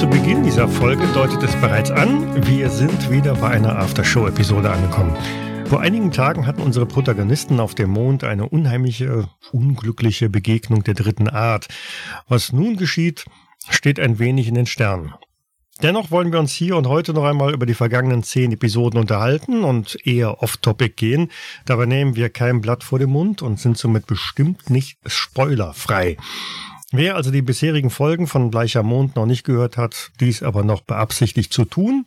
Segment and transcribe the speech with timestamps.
[0.00, 2.46] zu Beginn dieser Folge deutet es bereits an.
[2.46, 5.14] Wir sind wieder bei einer Aftershow-Episode angekommen.
[5.66, 11.28] Vor einigen Tagen hatten unsere Protagonisten auf dem Mond eine unheimliche, unglückliche Begegnung der dritten
[11.28, 11.68] Art.
[12.28, 13.26] Was nun geschieht,
[13.68, 15.12] steht ein wenig in den Sternen.
[15.82, 19.64] Dennoch wollen wir uns hier und heute noch einmal über die vergangenen zehn Episoden unterhalten
[19.64, 21.30] und eher off-topic gehen.
[21.66, 26.16] Dabei nehmen wir kein Blatt vor den Mund und sind somit bestimmt nicht spoilerfrei.
[26.92, 30.80] Wer also die bisherigen Folgen von Bleicher Mond noch nicht gehört hat, dies aber noch
[30.80, 32.04] beabsichtigt zu tun,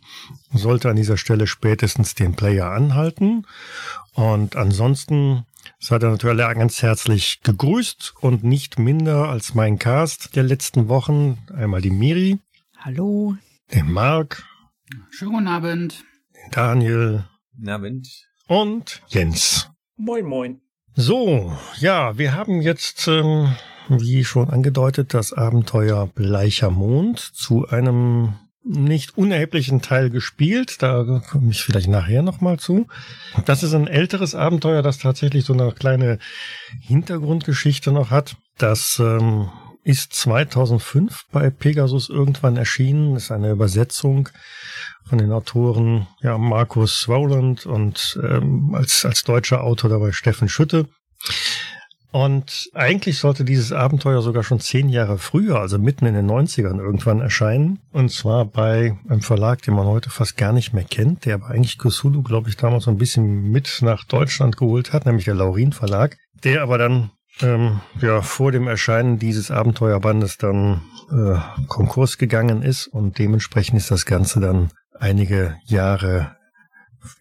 [0.54, 3.48] sollte an dieser Stelle spätestens den Player anhalten.
[4.14, 5.46] Und ansonsten
[5.80, 11.38] seid ihr natürlich ganz herzlich gegrüßt und nicht minder als mein Cast der letzten Wochen.
[11.55, 12.40] Einmal die Miri.
[12.77, 13.38] Hallo.
[13.74, 14.44] Den Marc.
[15.12, 16.04] Schönen guten Abend.
[16.35, 17.24] Den Daniel.
[17.55, 18.27] Guten Abend.
[18.48, 19.70] Und Jens.
[19.96, 20.60] Moin, moin.
[20.96, 23.55] So, ja, wir haben jetzt ähm,
[23.89, 30.81] wie schon angedeutet, das Abenteuer Bleicher Mond zu einem nicht unerheblichen Teil gespielt.
[30.81, 32.87] Da komme ich vielleicht nachher nochmal zu.
[33.45, 36.20] Das ist ein älteres Abenteuer, das tatsächlich so eine kleine
[36.79, 38.37] Hintergrundgeschichte noch hat.
[38.57, 39.49] Das ähm,
[39.84, 43.15] ist 2005 bei Pegasus irgendwann erschienen.
[43.15, 44.29] Das ist eine Übersetzung
[45.05, 50.87] von den Autoren ja, Markus Rowland und ähm, als, als deutscher Autor dabei Steffen Schütte.
[52.14, 56.78] Und eigentlich sollte dieses Abenteuer sogar schon zehn Jahre früher, also mitten in den 90ern
[56.78, 57.80] irgendwann erscheinen.
[57.92, 61.48] Und zwar bei einem Verlag, den man heute fast gar nicht mehr kennt, der aber
[61.48, 65.34] eigentlich Cthulhu, glaube ich, damals so ein bisschen mit nach Deutschland geholt hat, nämlich der
[65.34, 67.09] Laurin Verlag, der aber dann
[67.41, 70.81] ähm, ja vor dem Erscheinen dieses Abenteuerbandes dann
[71.12, 74.69] äh, Konkurs gegangen ist und dementsprechend ist das Ganze dann
[75.00, 76.35] einige Jahre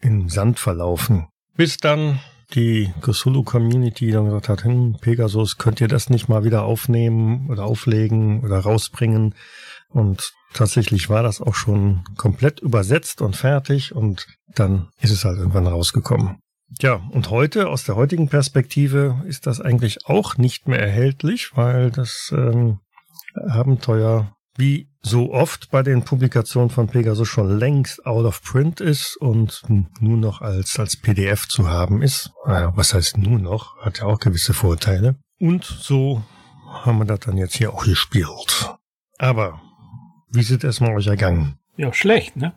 [0.02, 1.28] im Sand verlaufen.
[1.56, 2.20] Bis dann
[2.54, 7.64] die Cthulhu-Community dann gesagt hat, hm, Pegasus, könnt ihr das nicht mal wieder aufnehmen oder
[7.64, 9.34] auflegen oder rausbringen?
[9.88, 15.38] Und tatsächlich war das auch schon komplett übersetzt und fertig und dann ist es halt
[15.38, 16.38] irgendwann rausgekommen.
[16.80, 21.90] Ja, und heute, aus der heutigen Perspektive, ist das eigentlich auch nicht mehr erhältlich, weil
[21.90, 22.78] das ähm,
[23.34, 29.16] Abenteuer wie so oft bei den Publikationen von Pegasus schon längst out of print ist
[29.16, 29.62] und
[30.00, 32.30] nur noch als, als PDF zu haben ist.
[32.46, 33.76] Naja, was heißt nur noch?
[33.78, 35.16] Hat ja auch gewisse Vorteile.
[35.40, 36.22] Und so
[36.66, 38.70] haben wir das dann jetzt hier auch gespielt.
[39.18, 39.60] Aber
[40.30, 41.58] wie ist es erstmal euch ergangen?
[41.76, 42.54] Ja, schlecht, ne?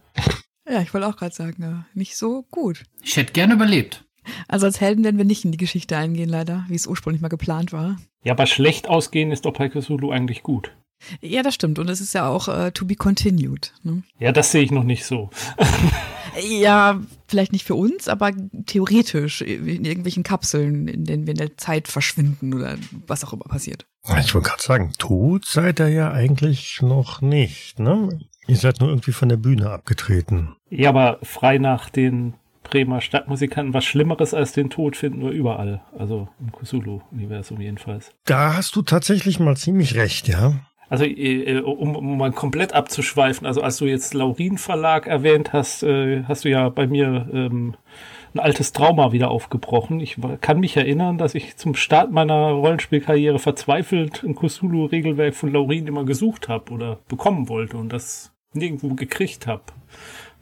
[0.67, 2.83] Ja, ich wollte auch gerade sagen, nicht so gut.
[3.03, 4.05] Ich hätte gerne überlebt.
[4.47, 7.27] Also als Helden werden wir nicht in die Geschichte eingehen, leider, wie es ursprünglich mal
[7.27, 7.97] geplant war.
[8.23, 10.75] Ja, aber schlecht ausgehen ist doch bei Cthulhu eigentlich gut.
[11.21, 11.79] Ja, das stimmt.
[11.79, 13.73] Und es ist ja auch äh, to be continued.
[13.83, 14.03] Ne?
[14.19, 15.29] Ja, das sehe ich noch nicht so.
[16.49, 18.31] ja, vielleicht nicht für uns, aber
[18.65, 22.75] theoretisch in irgendwelchen Kapseln, in denen wir in der Zeit verschwinden oder
[23.07, 23.85] was auch immer passiert.
[24.19, 28.19] Ich wollte gerade sagen, tot seid ihr ja eigentlich noch nicht, ne?
[28.47, 30.55] Ihr seid nur irgendwie von der Bühne abgetreten.
[30.69, 35.81] Ja, aber frei nach den Bremer Stadtmusikanten was Schlimmeres als den Tod finden wir überall.
[35.97, 38.11] Also im Cthulhu-Universum jedenfalls.
[38.25, 40.53] Da hast du tatsächlich mal ziemlich recht, ja.
[40.89, 45.83] Also äh, um, um mal komplett abzuschweifen, also als du jetzt Laurin Verlag erwähnt hast,
[45.83, 47.75] äh, hast du ja bei mir ähm,
[48.35, 49.99] ein altes Trauma wieder aufgebrochen.
[49.99, 55.87] Ich kann mich erinnern, dass ich zum Start meiner Rollenspielkarriere verzweifelt ein Cthulhu-Regelwerk von Laurin
[55.87, 59.63] immer gesucht habe oder bekommen wollte und das nirgendwo gekriegt habe,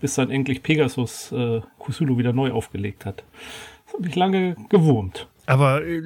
[0.01, 3.23] bis dann endlich Pegasus äh, Cthulhu wieder neu aufgelegt hat.
[3.85, 5.27] Das hat mich lange gewurmt.
[5.45, 6.01] Aber äh,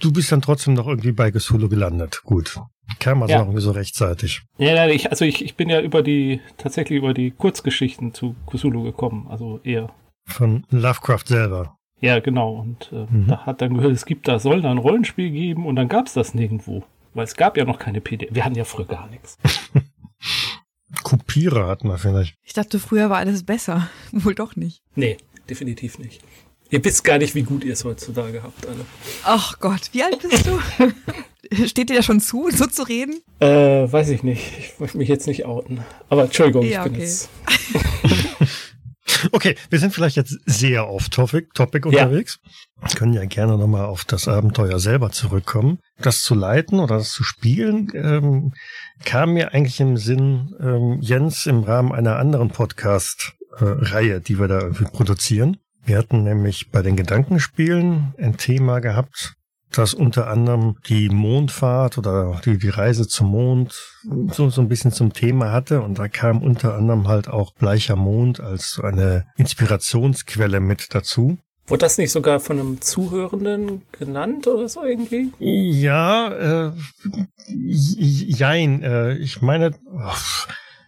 [0.00, 2.22] du bist dann trotzdem noch irgendwie bei Cthulhu gelandet.
[2.24, 2.60] Gut.
[2.98, 3.40] Kam also ja.
[3.40, 4.42] irgendwie so rechtzeitig.
[4.58, 8.34] Ja, ja ich, also ich, ich bin ja über die, tatsächlich über die Kurzgeschichten zu
[8.46, 9.90] Cthulhu gekommen, also eher.
[10.26, 11.76] Von Lovecraft selber.
[12.00, 12.54] Ja, genau.
[12.54, 13.28] Und äh, mhm.
[13.28, 16.06] da hat dann gehört, es gibt da, soll da ein Rollenspiel geben und dann gab
[16.06, 16.82] es das nirgendwo.
[17.14, 18.34] Weil es gab ja noch keine PDF.
[18.34, 19.38] Wir hatten ja früher gar nichts.
[21.02, 22.34] Kopierer hatten wir vielleicht.
[22.42, 23.88] Ich dachte, früher war alles besser.
[24.12, 24.82] Wohl doch nicht.
[24.94, 25.16] Nee,
[25.48, 26.22] definitiv nicht.
[26.70, 28.84] Ihr wisst gar nicht, wie gut ihr es heutzutage habt, alle.
[29.24, 30.58] Ach Gott, wie alt bist du?
[31.66, 33.20] Steht dir da schon zu, so zu reden?
[33.40, 34.58] Äh, weiß ich nicht.
[34.58, 35.80] Ich möchte mich jetzt nicht outen.
[36.08, 37.02] Aber Entschuldigung, ja, ich bin okay.
[37.02, 37.28] jetzt.
[39.32, 42.38] okay, wir sind vielleicht jetzt sehr off-topic topic unterwegs.
[42.42, 42.88] Ja.
[42.88, 45.78] Wir können ja gerne nochmal auf das Abenteuer selber zurückkommen.
[45.98, 48.52] Das zu leiten oder das zu spielen, ähm,
[49.04, 54.60] kam mir eigentlich im Sinn, ähm, Jens, im Rahmen einer anderen Podcast-Reihe, die wir da
[54.60, 55.58] irgendwie produzieren.
[55.84, 59.34] Wir hatten nämlich bei den Gedankenspielen ein Thema gehabt,
[59.78, 63.74] das unter anderem die Mondfahrt oder die, die Reise zum Mond
[64.32, 65.80] so, so ein bisschen zum Thema hatte.
[65.82, 71.38] Und da kam unter anderem halt auch Bleicher Mond als so eine Inspirationsquelle mit dazu.
[71.68, 75.32] Wurde das nicht sogar von einem Zuhörenden genannt oder so irgendwie?
[75.38, 76.72] Ja, äh,
[77.48, 78.82] jein.
[78.82, 79.72] Äh, ich meine,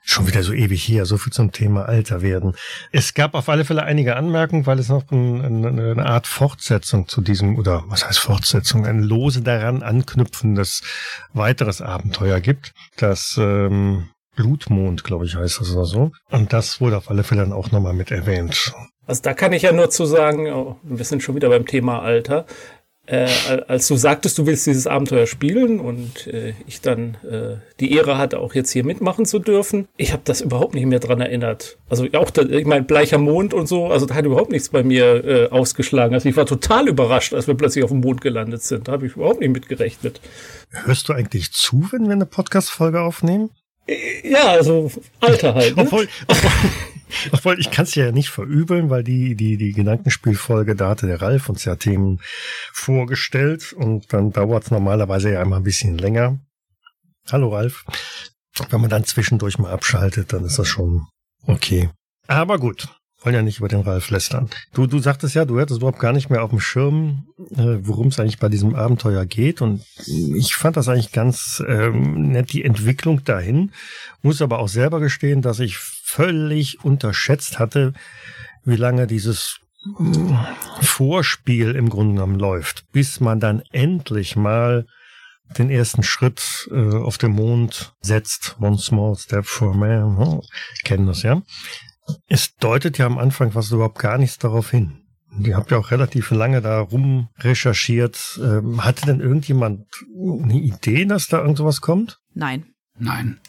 [0.04, 2.54] schon wieder so ewig her, so viel zum Thema Alter werden.
[2.92, 7.08] Es gab auf alle Fälle einige Anmerkungen, weil es noch ein, ein, eine Art Fortsetzung
[7.08, 10.82] zu diesem, oder was heißt Fortsetzung, ein lose daran anknüpfendes
[11.32, 16.12] weiteres Abenteuer gibt, das ähm, Blutmond, glaube ich, heißt das oder so.
[16.30, 18.72] Und das wurde auf alle Fälle dann auch nochmal mit erwähnt.
[19.06, 22.00] Also da kann ich ja nur zu sagen, oh, wir sind schon wieder beim Thema
[22.00, 22.46] Alter.
[23.06, 23.28] Äh,
[23.68, 28.16] als du sagtest, du willst dieses Abenteuer spielen und äh, ich dann äh, die Ehre
[28.16, 31.76] hatte, auch jetzt hier mitmachen zu dürfen, ich habe das überhaupt nicht mehr dran erinnert.
[31.90, 34.82] Also auch, da, ich meine, bleicher Mond und so, also da hat überhaupt nichts bei
[34.82, 36.14] mir äh, ausgeschlagen.
[36.14, 38.88] Also ich war total überrascht, als wir plötzlich auf dem Mond gelandet sind.
[38.88, 40.22] Da habe ich überhaupt nicht mitgerechnet.
[40.70, 43.50] Hörst du eigentlich zu, wenn wir eine Podcast-Folge aufnehmen?
[44.22, 44.90] Ja, also
[45.20, 45.76] Alter halt.
[45.76, 45.82] Ne?
[45.82, 46.50] obwohl, obwohl,
[47.32, 51.22] obwohl, ich kann es ja nicht verübeln, weil die, die, die Gedankenspielfolge, da hatte der
[51.22, 52.20] Ralf uns ja Themen
[52.72, 56.38] vorgestellt und dann dauert es normalerweise ja immer ein bisschen länger.
[57.30, 57.84] Hallo Ralf.
[58.70, 61.06] Wenn man dann zwischendurch mal abschaltet, dann ist das schon
[61.46, 61.90] okay.
[62.26, 62.88] Aber gut,
[63.24, 64.50] wollen ja nicht über den Ralf lästern.
[64.74, 68.08] Du, du sagtest ja, du hättest überhaupt gar nicht mehr auf dem Schirm, äh, worum
[68.08, 69.62] es eigentlich bei diesem Abenteuer geht.
[69.62, 73.72] Und ich fand das eigentlich ganz ähm, nett, die Entwicklung dahin.
[74.22, 77.94] Muss aber auch selber gestehen, dass ich völlig unterschätzt hatte,
[78.64, 79.58] wie lange dieses
[79.98, 84.86] äh, Vorspiel im Grunde genommen läuft, bis man dann endlich mal
[85.58, 88.56] den ersten Schritt äh, auf dem Mond setzt.
[88.60, 90.18] One small step for man.
[90.18, 90.42] Oh,
[90.84, 91.42] kennen das ja.
[92.28, 95.00] Es deutet ja am Anfang fast überhaupt gar nichts darauf hin.
[95.36, 98.38] Die habt ja auch relativ lange da rum recherchiert.
[98.42, 99.86] Ähm, hatte denn irgendjemand
[100.16, 102.20] eine Idee, dass da irgendwas kommt?
[102.34, 102.66] Nein.
[102.96, 103.40] Nein,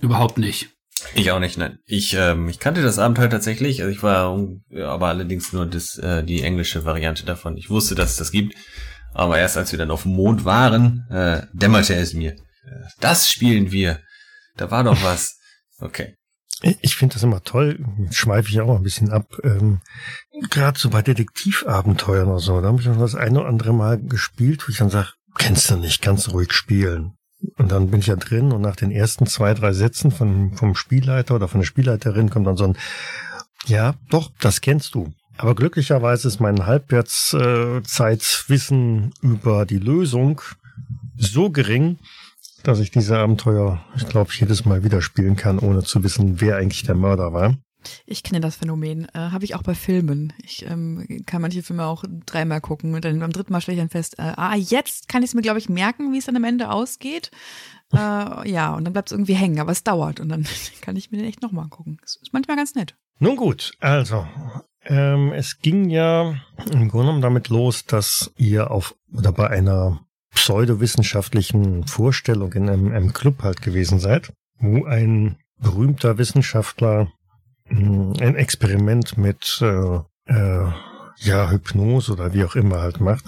[0.00, 0.71] überhaupt nicht.
[1.14, 1.78] Ich auch nicht, nein.
[1.84, 4.36] Ich, ähm, ich kannte das Abenteuer tatsächlich, also ich war
[4.84, 7.56] aber allerdings nur das, äh, die englische Variante davon.
[7.56, 8.54] Ich wusste, dass es das gibt,
[9.12, 12.36] aber erst als wir dann auf dem Mond waren, äh, dämmerte es mir.
[13.00, 14.00] Das spielen wir.
[14.56, 15.38] Da war doch was.
[15.80, 16.14] Okay.
[16.80, 19.26] Ich finde das immer toll, schweife ich auch ein bisschen ab.
[19.42, 19.80] Ähm,
[20.48, 24.00] Gerade so bei Detektivabenteuern oder so, da habe ich noch das eine oder andere Mal
[24.00, 25.08] gespielt, wo ich dann sage,
[25.38, 27.14] kennst du nicht, kannst ruhig spielen.
[27.56, 30.74] Und dann bin ich ja drin und nach den ersten zwei, drei Sätzen von, vom
[30.74, 32.76] Spielleiter oder von der Spielleiterin kommt dann so ein,
[33.66, 35.12] ja, doch, das kennst du.
[35.38, 40.40] Aber glücklicherweise ist mein Halbwertszeitwissen äh, über die Lösung
[41.16, 41.98] so gering,
[42.62, 46.56] dass ich diese Abenteuer, ich glaube, jedes Mal wieder spielen kann, ohne zu wissen, wer
[46.56, 47.58] eigentlich der Mörder war.
[48.06, 49.06] Ich kenne das Phänomen.
[49.14, 50.32] Äh, Habe ich auch bei Filmen.
[50.42, 53.82] Ich ähm, kann manche Filme auch dreimal gucken und dann beim dritten Mal stelle ich
[53.82, 56.36] dann fest, äh, ah, jetzt kann ich es mir, glaube ich, merken, wie es dann
[56.36, 57.30] am Ende ausgeht.
[57.92, 60.46] Äh, ja, und dann bleibt es irgendwie hängen, aber es dauert und dann
[60.80, 61.98] kann ich mir den echt nochmal gucken.
[62.00, 62.96] Das ist manchmal ganz nett.
[63.18, 64.26] Nun gut, also
[64.84, 66.34] ähm, es ging ja
[66.70, 70.00] im Grunde genommen damit los, dass ihr auf oder bei einer
[70.34, 77.12] pseudowissenschaftlichen Vorstellung in einem, einem Club halt gewesen seid, wo ein berühmter Wissenschaftler
[77.68, 80.72] ein Experiment mit äh, äh,
[81.18, 83.24] ja Hypnose oder wie auch immer halt macht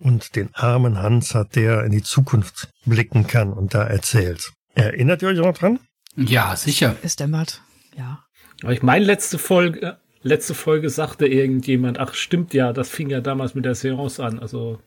[0.00, 4.52] und den armen Hans hat, der in die Zukunft blicken kann und da erzählt.
[4.74, 5.78] Erinnert ihr euch noch dran?
[6.16, 6.96] Ja, sicher.
[7.02, 7.62] Es dämmert,
[7.96, 8.24] ja.
[8.62, 13.20] Aber ich meine, letzte Folge, letzte Folge sagte irgendjemand, ach stimmt ja, das fing ja
[13.20, 14.38] damals mit der Seance an.
[14.38, 14.80] Also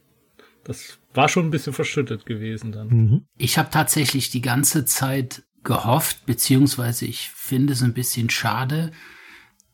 [0.64, 2.88] das war schon ein bisschen verschüttet gewesen dann.
[2.88, 3.26] Mhm.
[3.38, 8.92] Ich habe tatsächlich die ganze Zeit gehofft, beziehungsweise ich finde es ein bisschen schade,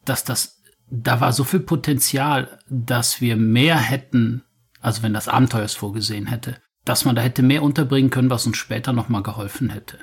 [0.06, 4.44] dass das, da war so viel Potenzial, dass wir mehr hätten,
[4.79, 8.48] also wenn das Abenteuer es vorgesehen hätte, dass man da hätte mehr unterbringen können, was
[8.48, 10.00] uns später nochmal geholfen hätte.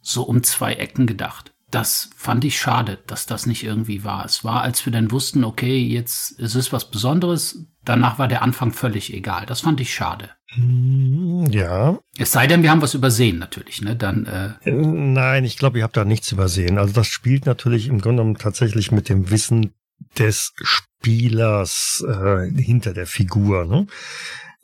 [0.00, 1.52] So um zwei Ecken gedacht.
[1.70, 4.24] Das fand ich schade, dass das nicht irgendwie war.
[4.24, 8.42] Es war, als wir dann wussten, okay, jetzt ist es was Besonderes, danach war der
[8.42, 9.46] Anfang völlig egal.
[9.46, 10.30] Das fand ich schade.
[10.54, 11.98] Hm, ja.
[12.18, 13.96] Es sei denn, wir haben was übersehen natürlich, ne?
[13.96, 14.26] Dann.
[14.26, 16.78] Äh Nein, ich glaube, ihr habt da nichts übersehen.
[16.78, 19.74] Also das spielt natürlich im Grunde genommen tatsächlich mit dem Wissen
[20.18, 23.86] des Spielers äh, hinter der Figur, ne?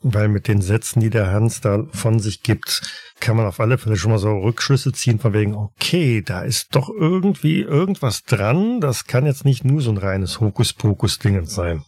[0.05, 2.81] Weil mit den Sätzen, die der Hans da von sich gibt,
[3.21, 6.75] kann man auf alle Fälle schon mal so Rückschlüsse ziehen von wegen, okay, da ist
[6.75, 8.81] doch irgendwie irgendwas dran.
[8.81, 11.85] Das kann jetzt nicht nur so ein reines Hokuspokus-Ding sein.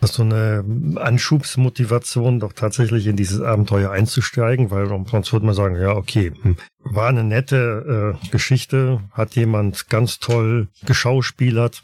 [0.00, 0.64] So eine
[0.96, 6.56] Anschubsmotivation, doch tatsächlich in dieses Abenteuer einzusteigen, weil sonst würde man sagen, ja, okay, hm,
[6.84, 11.82] war eine nette äh, Geschichte, hat jemand ganz toll geschauspielert.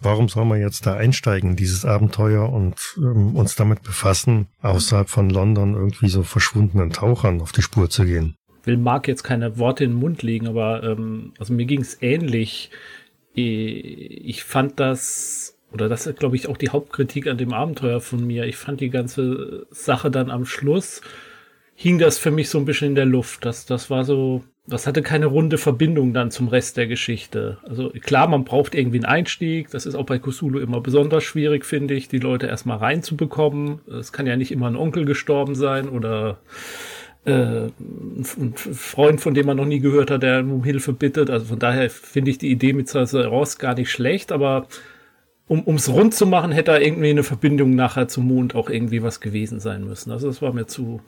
[0.00, 5.08] Warum soll man jetzt da einsteigen in dieses Abenteuer und ähm, uns damit befassen, außerhalb
[5.08, 8.36] von London irgendwie so verschwundenen Tauchern auf die Spur zu gehen?
[8.64, 12.00] Will Marc jetzt keine Worte in den Mund legen, aber ähm, also mir ging es
[12.02, 12.70] ähnlich.
[13.34, 18.26] Ich fand das oder das ist, glaube ich, auch die Hauptkritik an dem Abenteuer von
[18.26, 18.44] mir.
[18.44, 21.02] Ich fand die ganze Sache dann am Schluss,
[21.74, 23.44] hing das für mich so ein bisschen in der Luft.
[23.44, 27.58] Das, das war so, das hatte keine runde Verbindung dann zum Rest der Geschichte.
[27.64, 29.70] Also klar, man braucht irgendwie einen Einstieg.
[29.70, 33.80] Das ist auch bei Kusulu immer besonders schwierig, finde ich, die Leute erstmal reinzubekommen.
[33.86, 36.38] Es kann ja nicht immer ein Onkel gestorben sein oder
[37.26, 41.28] äh, ein Freund, von dem man noch nie gehört hat, der um Hilfe bittet.
[41.28, 44.66] Also von daher finde ich die Idee mit Ross gar nicht schlecht, aber
[45.48, 49.02] um ums rund zu machen, hätte da irgendwie eine Verbindung nachher zum Mond auch irgendwie
[49.02, 50.10] was gewesen sein müssen.
[50.10, 51.00] Also das war mir zu.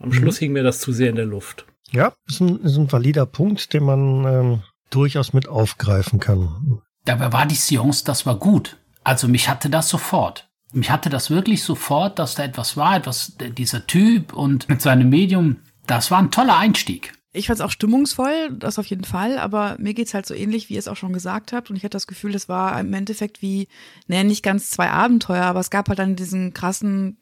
[0.00, 0.14] Am mhm.
[0.14, 1.66] Schluss hing mir das zu sehr in der Luft.
[1.90, 6.80] Ja, ist ein, ist ein valider Punkt, den man ähm, durchaus mit aufgreifen kann.
[7.04, 8.76] Dabei war die Seance, das war gut.
[9.02, 10.48] Also mich hatte das sofort.
[10.72, 15.08] Mich hatte das wirklich sofort, dass da etwas war, etwas, dieser Typ und mit seinem
[15.08, 17.13] Medium, das war ein toller Einstieg.
[17.36, 20.68] Ich fand es auch stimmungsvoll, das auf jeden Fall, aber mir geht's halt so ähnlich,
[20.68, 21.68] wie ihr es auch schon gesagt habt.
[21.68, 23.66] Und ich hatte das Gefühl, das war im Endeffekt wie,
[24.06, 27.16] naja, nicht ganz zwei Abenteuer, aber es gab halt dann diesen krassen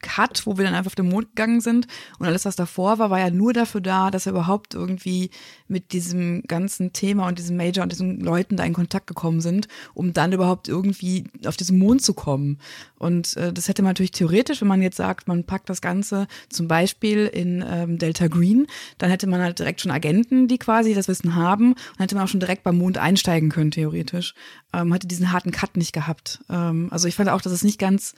[0.00, 1.86] Cut, wo wir dann einfach auf den Mond gegangen sind.
[2.18, 5.30] Und alles, was davor war, war ja nur dafür da, dass er überhaupt irgendwie
[5.68, 9.68] mit diesem ganzen Thema und diesem Major und diesen Leuten da in Kontakt gekommen sind,
[9.94, 12.58] um dann überhaupt irgendwie auf diesen Mond zu kommen.
[12.98, 16.26] Und äh, das hätte man natürlich theoretisch, wenn man jetzt sagt, man packt das Ganze
[16.48, 18.66] zum Beispiel in ähm, Delta Green,
[18.98, 22.24] dann hätte man halt direkt schon Agenten, die quasi das Wissen haben und hätte man
[22.24, 24.34] auch schon direkt beim Mond einsteigen können, theoretisch.
[24.72, 26.40] Ähm, hatte diesen harten Cut nicht gehabt.
[26.48, 28.14] Ähm, also ich fand auch, dass es nicht ganz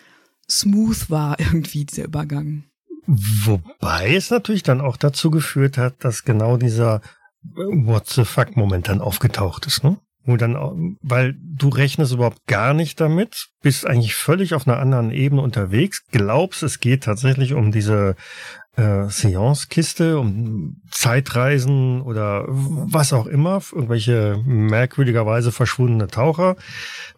[0.50, 2.64] smooth war irgendwie dieser Übergang.
[3.06, 7.00] Wobei es natürlich dann auch dazu geführt hat, dass genau dieser
[7.42, 9.98] What the fuck Moment dann aufgetaucht ist, ne?
[10.24, 15.10] Wo dann, weil du rechnest überhaupt gar nicht damit, bist eigentlich völlig auf einer anderen
[15.10, 18.14] Ebene unterwegs, glaubst, es geht tatsächlich um diese
[18.76, 26.54] äh, Seance-Kiste, um Zeitreisen oder was auch immer, irgendwelche merkwürdigerweise verschwundene Taucher.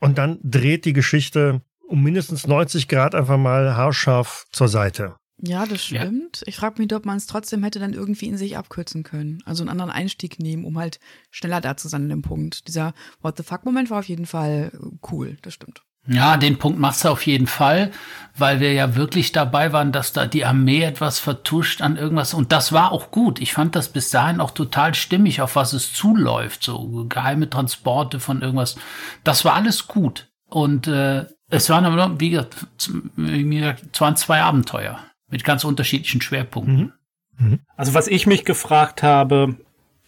[0.00, 1.61] Und dann dreht die Geschichte
[1.94, 5.14] um mindestens 90 Grad einfach mal haarscharf zur Seite.
[5.40, 6.40] Ja, das stimmt.
[6.40, 6.46] Ja.
[6.46, 9.42] Ich frage mich, ob man es trotzdem hätte dann irgendwie in sich abkürzen können.
[9.46, 10.98] Also einen anderen Einstieg nehmen, um halt
[11.30, 12.66] schneller da zu sein an dem Punkt.
[12.66, 14.72] Dieser What the fuck-Moment war auf jeden Fall
[15.10, 15.82] cool, das stimmt.
[16.06, 17.92] Ja, den Punkt machst du auf jeden Fall,
[18.36, 22.34] weil wir ja wirklich dabei waren, dass da die Armee etwas vertuscht an irgendwas.
[22.34, 23.40] Und das war auch gut.
[23.40, 26.64] Ich fand das bis dahin auch total stimmig, auf was es zuläuft.
[26.64, 28.76] So geheime Transporte von irgendwas.
[29.22, 30.28] Das war alles gut.
[30.50, 36.92] Und äh, es waren aber, wie gesagt, es waren zwei Abenteuer mit ganz unterschiedlichen Schwerpunkten.
[37.38, 37.46] Mhm.
[37.46, 37.58] Mhm.
[37.76, 39.56] Also was ich mich gefragt habe,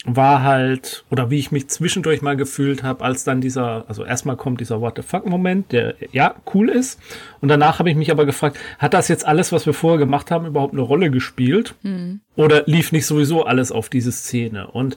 [0.06, 4.36] war halt, oder wie ich mich zwischendurch mal gefühlt habe, als dann dieser, also erstmal
[4.36, 7.00] kommt dieser What the fuck-Moment, der ja cool ist.
[7.40, 10.30] Und danach habe ich mich aber gefragt, hat das jetzt alles, was wir vorher gemacht
[10.30, 11.74] haben, überhaupt eine Rolle gespielt?
[11.82, 12.20] Mhm.
[12.36, 14.68] Oder lief nicht sowieso alles auf diese Szene?
[14.68, 14.96] Und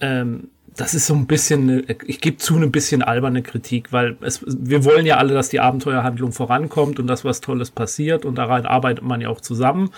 [0.00, 4.44] ähm, das ist so ein bisschen, ich gebe zu, ein bisschen alberne Kritik, weil es,
[4.46, 8.66] wir wollen ja alle, dass die Abenteuerhandlung vorankommt und dass was Tolles passiert und daran
[8.66, 9.90] arbeitet man ja auch zusammen.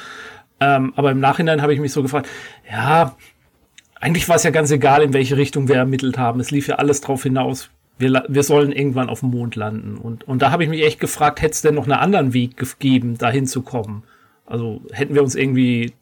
[0.61, 2.29] Ähm, aber im Nachhinein habe ich mich so gefragt,
[2.71, 3.17] ja,
[4.01, 6.41] eigentlich war es ja ganz egal, in welche Richtung wir ermittelt haben.
[6.41, 7.71] Es lief ja alles drauf hinaus.
[7.99, 9.97] Wir, wir sollen irgendwann auf dem Mond landen.
[9.97, 12.57] Und, und da habe ich mich echt gefragt, hätte es denn noch einen anderen Weg
[12.57, 14.03] gegeben, da hinzukommen?
[14.45, 15.95] Also hätten wir uns irgendwie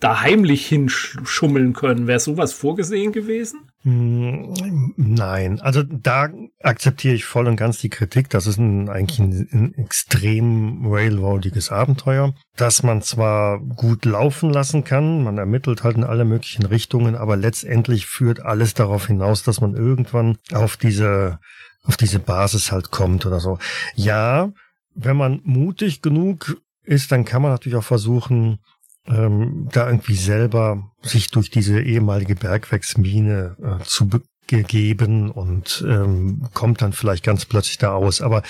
[0.00, 2.06] da heimlich hinschummeln können.
[2.06, 3.60] Wäre sowas vorgesehen gewesen?
[3.86, 6.28] Hm, nein, also da
[6.60, 8.28] akzeptiere ich voll und ganz die Kritik.
[8.30, 14.82] Das ist ein, eigentlich ein, ein extrem railroadiges Abenteuer, das man zwar gut laufen lassen
[14.82, 19.60] kann, man ermittelt halt in alle möglichen Richtungen, aber letztendlich führt alles darauf hinaus, dass
[19.60, 21.38] man irgendwann auf diese,
[21.84, 23.60] auf diese Basis halt kommt oder so.
[23.94, 24.50] Ja,
[24.96, 28.58] wenn man mutig genug ist, dann kann man natürlich auch versuchen,
[29.08, 34.08] ähm, da irgendwie selber sich durch diese ehemalige Bergwerksmine äh, zu
[34.46, 38.20] gegeben und ähm, kommt dann vielleicht ganz plötzlich da aus.
[38.20, 38.42] Aber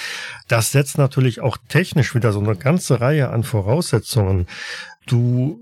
[0.48, 4.46] das setzt natürlich auch technisch wieder so eine ganze Reihe an Voraussetzungen.
[5.06, 5.60] Du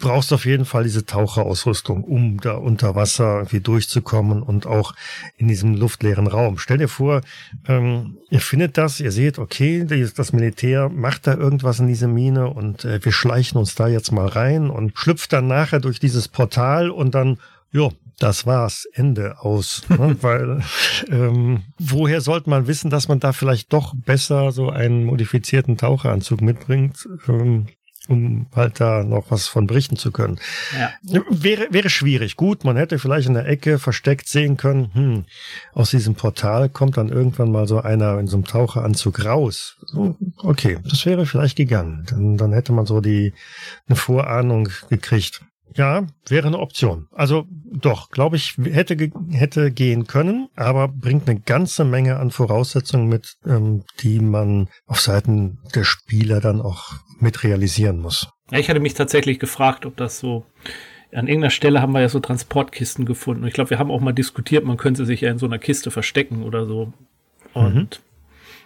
[0.00, 4.94] brauchst auf jeden Fall diese Taucherausrüstung, um da unter Wasser irgendwie durchzukommen und auch
[5.36, 6.58] in diesem luftleeren Raum.
[6.58, 7.20] Stell dir vor,
[7.68, 9.84] ähm, ihr findet das, ihr seht, okay,
[10.16, 14.10] das Militär macht da irgendwas in diese Mine und äh, wir schleichen uns da jetzt
[14.10, 17.38] mal rein und schlüpft dann nachher durch dieses Portal und dann,
[17.70, 19.82] jo, das war's, Ende aus.
[19.88, 20.16] Ne?
[20.22, 20.62] Weil
[21.10, 26.40] ähm, woher sollte man wissen, dass man da vielleicht doch besser so einen modifizierten Taucheranzug
[26.40, 27.08] mitbringt?
[27.28, 27.66] Ähm,
[28.08, 30.38] um halt da noch was von berichten zu können.
[30.78, 31.22] Ja.
[31.30, 32.36] Wäre, wäre schwierig.
[32.36, 35.24] Gut, man hätte vielleicht in der Ecke versteckt sehen können, hm,
[35.72, 39.76] aus diesem Portal kommt dann irgendwann mal so einer in so einem Taucheranzug raus.
[40.38, 42.04] Okay, das wäre vielleicht gegangen.
[42.10, 43.32] Dann, dann hätte man so die
[43.86, 45.42] eine Vorahnung gekriegt.
[45.74, 47.08] Ja, wäre eine Option.
[47.12, 48.96] Also doch, glaube ich, hätte,
[49.30, 55.00] hätte gehen können, aber bringt eine ganze Menge an Voraussetzungen mit, ähm, die man auf
[55.00, 58.28] Seiten der Spieler dann auch mit realisieren muss.
[58.50, 60.44] Ja, ich hatte mich tatsächlich gefragt, ob das so
[61.12, 63.42] an irgendeiner Stelle haben wir ja so Transportkisten gefunden.
[63.42, 65.58] Und ich glaube, wir haben auch mal diskutiert, man könnte sich ja in so einer
[65.58, 66.92] Kiste verstecken oder so.
[67.52, 67.88] Und mhm.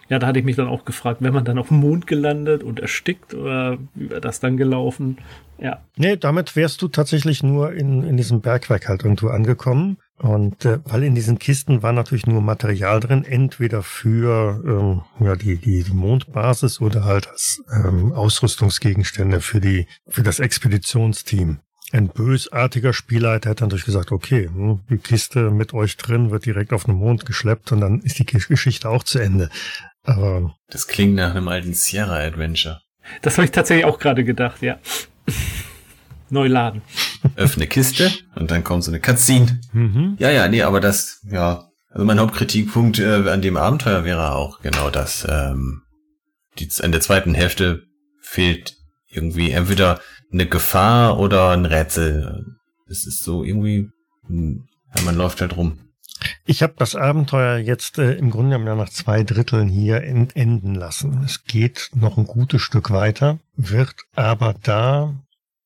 [0.09, 2.63] Ja, da hatte ich mich dann auch gefragt, wenn man dann auf dem Mond gelandet
[2.63, 5.17] und erstickt oder wie wäre das dann gelaufen?
[5.59, 5.81] Ja.
[5.97, 9.97] Nee, damit wärst du tatsächlich nur in, in diesem Bergwerk halt irgendwo angekommen.
[10.17, 15.35] Und äh, weil in diesen Kisten war natürlich nur Material drin, entweder für ähm, ja,
[15.35, 21.59] die, die, die Mondbasis oder halt als ähm, Ausrüstungsgegenstände für die für das Expeditionsteam.
[21.91, 26.71] Ein bösartiger Spielleiter hätte natürlich gesagt, okay, hm, die Kiste mit euch drin wird direkt
[26.71, 29.49] auf den Mond geschleppt und dann ist die Geschichte auch zu Ende.
[30.09, 32.81] Aber das klingt nach einem alten Sierra Adventure.
[33.21, 34.79] Das habe ich tatsächlich auch gerade gedacht, ja.
[36.31, 36.81] Neu laden.
[37.35, 39.59] Öffne Kiste und dann kommt so eine Cutscene.
[39.71, 40.15] Mhm.
[40.19, 44.61] Ja, ja, nee, aber das, ja, also mein Hauptkritikpunkt äh, an dem Abenteuer wäre auch
[44.61, 45.27] genau das.
[45.29, 45.81] Ähm,
[46.59, 47.83] die, in der zweiten Hälfte
[48.21, 48.75] fehlt
[49.07, 49.99] irgendwie entweder
[50.31, 52.45] eine Gefahr oder ein Rätsel.
[52.87, 53.89] Es ist so irgendwie,
[54.27, 55.88] hm, ja, man läuft halt rum.
[56.45, 60.75] Ich habe das Abenteuer jetzt äh, im Grunde genommen nach zwei Dritteln hier end enden
[60.75, 61.23] lassen.
[61.23, 65.15] Es geht noch ein gutes Stück weiter, wird aber da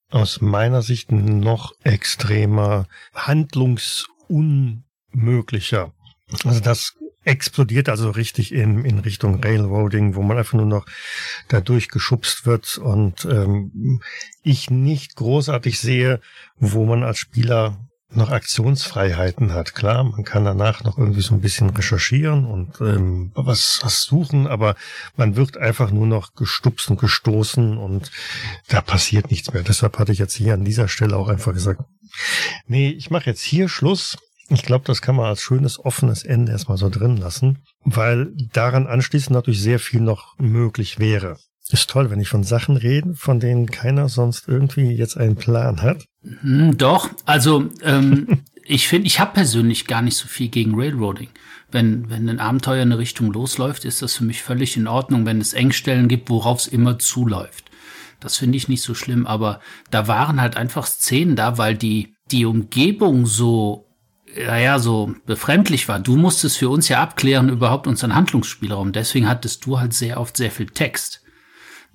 [0.09, 5.91] aus meiner Sicht noch extremer handlungsunmöglicher.
[6.43, 6.93] Also das
[7.25, 10.85] explodiert also richtig in, in Richtung Railroading, wo man einfach nur noch
[11.47, 14.01] da durchgeschubst wird und ähm,
[14.43, 16.19] ich nicht großartig sehe,
[16.57, 17.77] wo man als Spieler
[18.15, 19.75] noch Aktionsfreiheiten hat.
[19.75, 24.47] Klar, man kann danach noch irgendwie so ein bisschen recherchieren und ähm, was, was suchen,
[24.47, 24.75] aber
[25.15, 28.11] man wird einfach nur noch gestupst und gestoßen und
[28.67, 29.63] da passiert nichts mehr.
[29.63, 31.81] Deshalb hatte ich jetzt hier an dieser Stelle auch einfach gesagt,
[32.67, 34.17] nee, ich mache jetzt hier Schluss.
[34.49, 38.87] Ich glaube, das kann man als schönes, offenes Ende erstmal so drin lassen, weil daran
[38.87, 41.37] anschließend natürlich sehr viel noch möglich wäre.
[41.71, 45.81] Ist toll, wenn ich von Sachen rede, von denen keiner sonst irgendwie jetzt einen Plan
[45.81, 46.05] hat.
[46.41, 51.29] Hm, doch, also ähm, ich finde, ich habe persönlich gar nicht so viel gegen Railroading.
[51.71, 55.25] Wenn, wenn ein Abenteuer in eine Richtung losläuft, ist das für mich völlig in Ordnung,
[55.25, 57.65] wenn es Engstellen gibt, worauf es immer zuläuft.
[58.19, 62.13] Das finde ich nicht so schlimm, aber da waren halt einfach Szenen da, weil die,
[62.31, 63.87] die Umgebung so
[64.35, 65.99] naja, so befremdlich war.
[65.99, 68.91] Du musstest für uns ja abklären überhaupt unseren Handlungsspielraum.
[68.91, 71.22] Deswegen hattest du halt sehr oft sehr viel Text.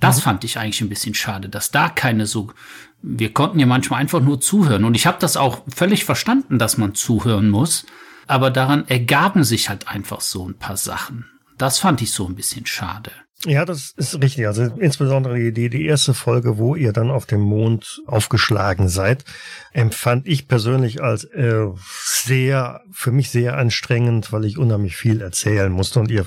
[0.01, 0.23] Das mhm.
[0.23, 2.53] fand ich eigentlich ein bisschen schade, dass da keine so.
[3.01, 4.85] Wir konnten ja manchmal einfach nur zuhören.
[4.85, 7.87] Und ich habe das auch völlig verstanden, dass man zuhören muss.
[8.27, 11.27] Aber daran ergaben sich halt einfach so ein paar Sachen.
[11.57, 13.11] Das fand ich so ein bisschen schade.
[13.47, 14.49] Ja, das ist richtig.
[14.49, 19.25] Also insbesondere die, die erste Folge, wo ihr dann auf dem Mond aufgeschlagen seid,
[19.73, 21.67] empfand ich persönlich als äh,
[22.05, 26.27] sehr, für mich sehr anstrengend, weil ich unheimlich viel erzählen musste und ihr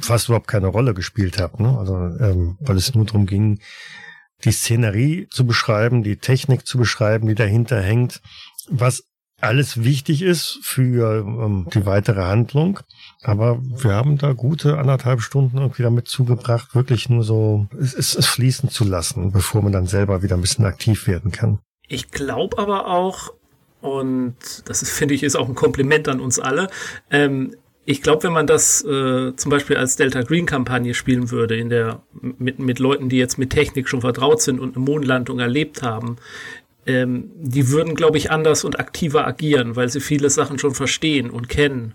[0.00, 1.60] fast überhaupt keine Rolle gespielt habt.
[1.60, 1.76] Ne?
[1.78, 3.60] Also ähm, weil es nur darum ging,
[4.44, 8.20] die Szenerie zu beschreiben, die Technik zu beschreiben, die dahinter hängt,
[8.68, 9.04] was
[9.40, 12.80] alles wichtig ist für ähm, die weitere Handlung.
[13.22, 18.14] Aber wir haben da gute anderthalb Stunden irgendwie damit zugebracht, wirklich nur so es, es,
[18.14, 21.58] es fließen zu lassen, bevor man dann selber wieder ein bisschen aktiv werden kann.
[21.88, 23.32] Ich glaube aber auch,
[23.80, 26.68] und das finde ich, ist auch ein Kompliment an uns alle,
[27.10, 27.54] ähm,
[27.88, 31.70] ich glaube, wenn man das äh, zum Beispiel als Delta Green Kampagne spielen würde, in
[31.70, 35.82] der mit, mit Leuten, die jetzt mit Technik schon vertraut sind und eine Mondlandung erlebt
[35.82, 36.16] haben,
[36.84, 41.30] ähm, die würden, glaube ich, anders und aktiver agieren, weil sie viele Sachen schon verstehen
[41.30, 41.94] und kennen.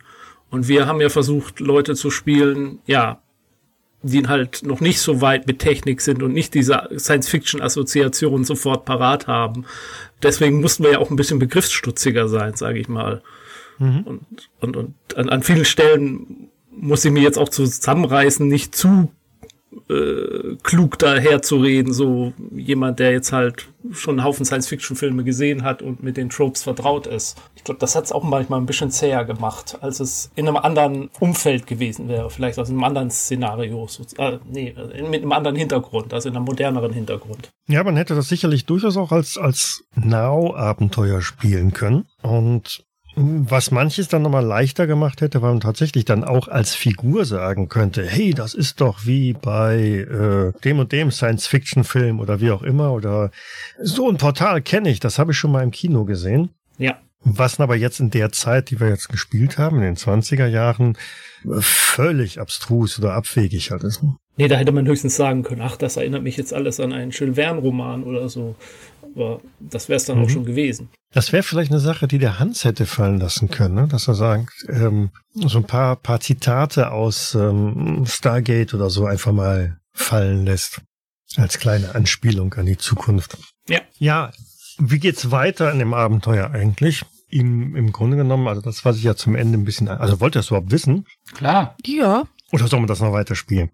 [0.49, 3.21] Und wir haben ja versucht, Leute zu spielen, ja,
[4.01, 9.27] die halt noch nicht so weit mit Technik sind und nicht diese Science-Fiction-Assoziationen sofort parat
[9.27, 9.65] haben.
[10.23, 13.21] Deswegen mussten wir ja auch ein bisschen begriffsstutziger sein, sage ich mal.
[13.81, 14.03] Mhm.
[14.05, 19.11] Und, und, und an, an vielen Stellen muss ich mir jetzt auch zusammenreißen, nicht zu
[19.89, 26.03] äh, klug daherzureden, so jemand, der jetzt halt schon einen Haufen Science-Fiction-Filme gesehen hat und
[26.03, 27.41] mit den Tropes vertraut ist.
[27.55, 30.57] Ich glaube, das hat es auch manchmal ein bisschen zäher gemacht, als es in einem
[30.57, 34.75] anderen Umfeld gewesen wäre, vielleicht aus einem anderen Szenario, so, äh, nee,
[35.09, 37.49] mit einem anderen Hintergrund, also in einem moderneren Hintergrund.
[37.67, 42.83] Ja, man hätte das sicherlich durchaus auch als, als Now-Abenteuer spielen können und
[43.15, 47.67] was manches dann nochmal leichter gemacht hätte, weil man tatsächlich dann auch als Figur sagen
[47.67, 52.63] könnte, hey, das ist doch wie bei äh, dem und dem Science-Fiction-Film oder wie auch
[52.63, 53.31] immer oder
[53.81, 56.49] so ein Portal kenne ich, das habe ich schon mal im Kino gesehen.
[56.77, 56.97] Ja.
[57.23, 60.97] Was aber jetzt in der Zeit, die wir jetzt gespielt haben, in den 20er Jahren,
[61.59, 64.01] völlig abstrus oder abwegig halt ist.
[64.37, 67.11] Nee, da hätte man höchstens sagen können, ach, das erinnert mich jetzt alles an einen
[67.11, 68.55] Jules Verne-Roman oder so.
[69.15, 70.25] Aber das wäre es dann Mhm.
[70.25, 70.89] auch schon gewesen.
[71.13, 73.87] Das wäre vielleicht eine Sache, die der Hans hätte fallen lassen können, ne?
[73.87, 79.33] dass er sagt, ähm, so ein paar, paar Zitate aus ähm, Stargate oder so einfach
[79.33, 80.81] mal fallen lässt.
[81.37, 83.37] Als kleine Anspielung an die Zukunft.
[83.69, 83.79] Ja.
[83.97, 84.31] Ja,
[84.77, 87.03] wie geht's weiter in dem Abenteuer eigentlich?
[87.29, 90.35] Im, Im Grunde genommen, also das, was ich ja zum Ende ein bisschen, also wollt
[90.35, 91.05] ihr das überhaupt wissen?
[91.33, 91.75] Klar.
[91.85, 92.23] Ja.
[92.51, 93.71] Oder soll man das noch weiterspielen?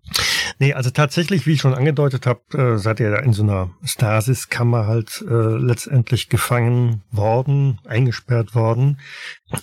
[0.59, 3.71] Nee, also tatsächlich, wie ich schon angedeutet habe, äh, seid ihr da in so einer
[3.83, 8.99] Stasis-Kammer halt äh, letztendlich gefangen worden, eingesperrt worden.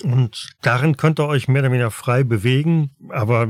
[0.02, 2.90] Und darin könnt ihr euch mehr oder weniger frei bewegen.
[3.10, 3.46] Aber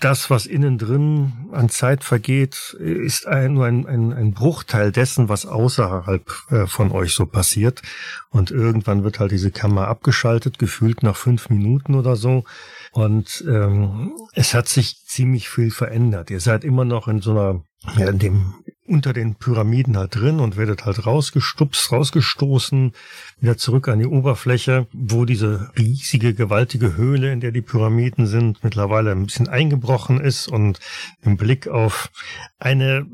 [0.00, 5.28] das, was innen drin an Zeit vergeht, ist ein, nur ein, ein, ein Bruchteil dessen,
[5.28, 7.82] was außerhalb äh, von euch so passiert.
[8.30, 12.44] Und irgendwann wird halt diese Kammer abgeschaltet, gefühlt nach fünf Minuten oder so.
[12.92, 16.30] Und ähm, es hat sich ziemlich viel verändert.
[16.30, 17.62] Ihr seid immer noch in so einer,
[17.96, 18.54] ja, in dem,
[18.86, 22.92] unter den Pyramiden halt drin und werdet halt rausgestupst, rausgestoßen,
[23.40, 28.62] wieder zurück an die Oberfläche, wo diese riesige, gewaltige Höhle, in der die Pyramiden sind,
[28.62, 30.80] mittlerweile ein bisschen eingebrochen ist und
[31.22, 32.10] im Blick auf
[32.58, 33.06] eine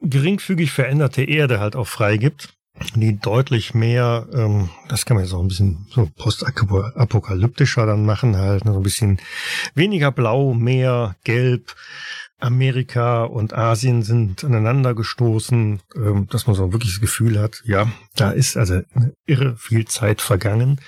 [0.00, 2.54] geringfügig veränderte Erde halt auch freigibt
[2.94, 8.36] die deutlich mehr, ähm, das kann man jetzt auch ein bisschen so postapokalyptischer dann machen,
[8.36, 9.20] halt, ne, so ein bisschen
[9.74, 11.74] weniger blau, mehr gelb.
[12.40, 17.90] Amerika und Asien sind aneinander gestoßen, ähm, dass man so wirklich das Gefühl hat, ja,
[18.16, 18.82] da ist also
[19.24, 20.80] irre viel Zeit vergangen.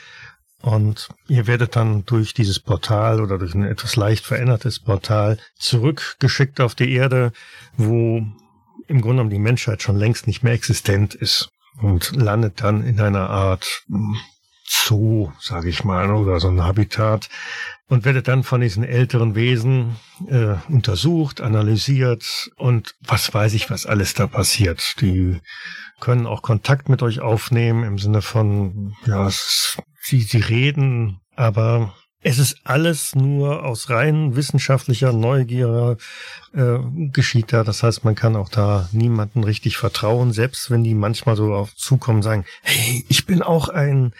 [0.60, 6.60] Und ihr werdet dann durch dieses Portal oder durch ein etwas leicht verändertes Portal zurückgeschickt
[6.60, 7.32] auf die Erde,
[7.76, 8.16] wo
[8.88, 13.00] im Grunde genommen die Menschheit schon längst nicht mehr existent ist und landet dann in
[13.00, 14.16] einer Art hm,
[14.68, 17.28] Zoo, sage ich mal, oder so ein Habitat
[17.88, 19.96] und werdet dann von diesen älteren Wesen
[20.28, 25.00] äh, untersucht, analysiert und was weiß ich, was alles da passiert.
[25.00, 25.40] Die
[26.00, 31.94] können auch Kontakt mit euch aufnehmen im Sinne von, ja, sie, sie reden, aber
[32.26, 35.96] es ist alles nur aus rein wissenschaftlicher Neugier
[36.54, 36.78] äh,
[37.12, 37.62] geschieht da.
[37.62, 41.76] Das heißt, man kann auch da niemanden richtig vertrauen, selbst wenn die manchmal so auf
[41.76, 44.12] zukommen und sagen, hey, ich bin auch ein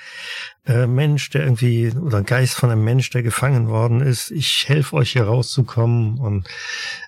[0.67, 4.31] äh, Mensch, der irgendwie, oder Geist von einem Mensch, der gefangen worden ist.
[4.31, 6.47] Ich helfe euch hier rauszukommen und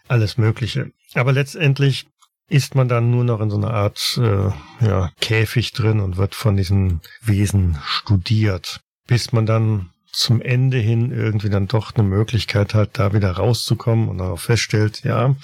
[0.08, 0.90] alles Mögliche.
[1.14, 2.08] Aber letztendlich
[2.48, 6.34] ist man dann nur noch in so einer Art äh, ja, Käfig drin und wird
[6.34, 12.74] von diesen Wesen studiert, bis man dann zum Ende hin irgendwie dann doch eine Möglichkeit
[12.74, 15.36] hat, da wieder rauszukommen und auch feststellt, ja,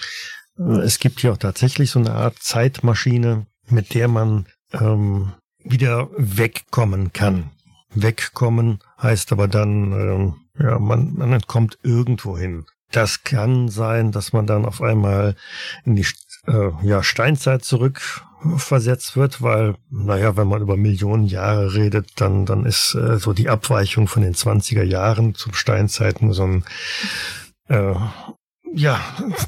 [0.59, 5.33] äh, es gibt hier auch tatsächlich so eine Art Zeitmaschine, mit der man ähm,
[5.63, 7.51] wieder wegkommen kann.
[7.95, 12.67] Wegkommen heißt aber dann, ähm, ja, man, man entkommt irgendwo hin.
[12.91, 15.37] Das kann sein, dass man dann auf einmal
[15.85, 16.07] in die
[16.47, 18.25] äh, ja, Steinzeit zurück
[18.57, 23.33] versetzt wird, weil, naja, wenn man über Millionen Jahre redet, dann, dann ist äh, so
[23.33, 26.64] die Abweichung von den 20er Jahren zum Steinzeit nur so ein,
[27.68, 27.94] äh,
[28.72, 29.00] ja,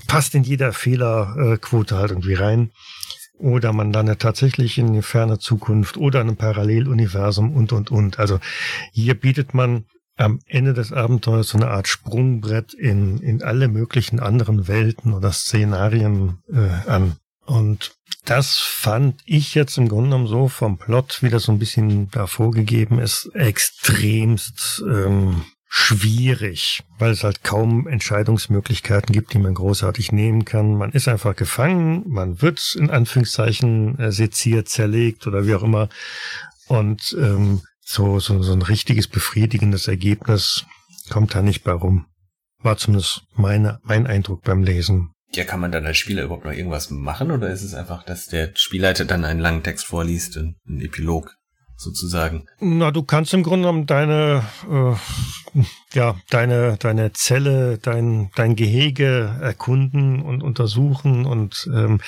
[0.06, 2.70] passt in jeder Fehlerquote halt irgendwie rein.
[3.38, 8.18] Oder man landet tatsächlich in eine ferne Zukunft oder in einem Paralleluniversum und, und, und.
[8.18, 8.38] Also
[8.92, 9.84] hier bietet man
[10.16, 15.32] am Ende des Abenteuers so eine Art Sprungbrett in, in alle möglichen anderen Welten oder
[15.32, 17.16] Szenarien äh, an.
[17.44, 17.94] Und
[18.26, 22.10] das fand ich jetzt im Grunde genommen so vom Plot, wie das so ein bisschen
[22.10, 30.12] da vorgegeben ist, extremst ähm, schwierig, weil es halt kaum Entscheidungsmöglichkeiten gibt, die man großartig
[30.12, 30.76] nehmen kann.
[30.76, 35.88] Man ist einfach gefangen, man wird in Anführungszeichen äh, seziert, zerlegt oder wie auch immer.
[36.66, 40.64] Und ähm, so, so, so ein richtiges befriedigendes Ergebnis
[41.10, 42.06] kommt da nicht bei rum.
[42.62, 45.12] War zumindest meine, mein Eindruck beim Lesen.
[45.36, 48.26] Ja, kann man dann als Spieler überhaupt noch irgendwas machen oder ist es einfach, dass
[48.26, 51.36] der Spielleiter dann einen langen Text vorliest, einen Epilog
[51.76, 52.46] sozusagen?
[52.58, 55.60] Na, du kannst im Grunde genommen deine, äh,
[55.94, 62.00] ja, deine, deine Zelle, dein, dein Gehege erkunden und untersuchen und ähm,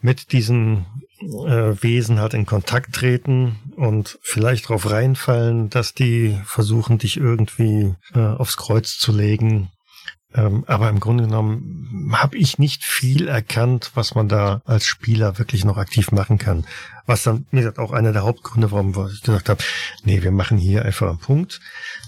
[0.00, 0.86] mit diesen
[1.20, 7.94] äh, Wesen halt in Kontakt treten und vielleicht darauf reinfallen, dass die versuchen, dich irgendwie
[8.14, 9.70] äh, aufs Kreuz zu legen.
[10.34, 15.38] Ähm, aber im Grunde genommen habe ich nicht viel erkannt, was man da als Spieler
[15.38, 16.64] wirklich noch aktiv machen kann.
[17.06, 19.62] Was dann, wie gesagt, auch einer der Hauptgründe, warum ich gesagt habe,
[20.04, 21.60] nee, wir machen hier einfach einen Punkt.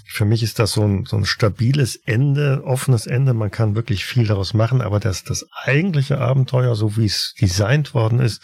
[0.05, 3.33] Für mich ist das so ein, so ein stabiles Ende, offenes Ende.
[3.33, 7.93] Man kann wirklich viel daraus machen, aber das, das eigentliche Abenteuer, so wie es designt
[7.93, 8.41] worden ist,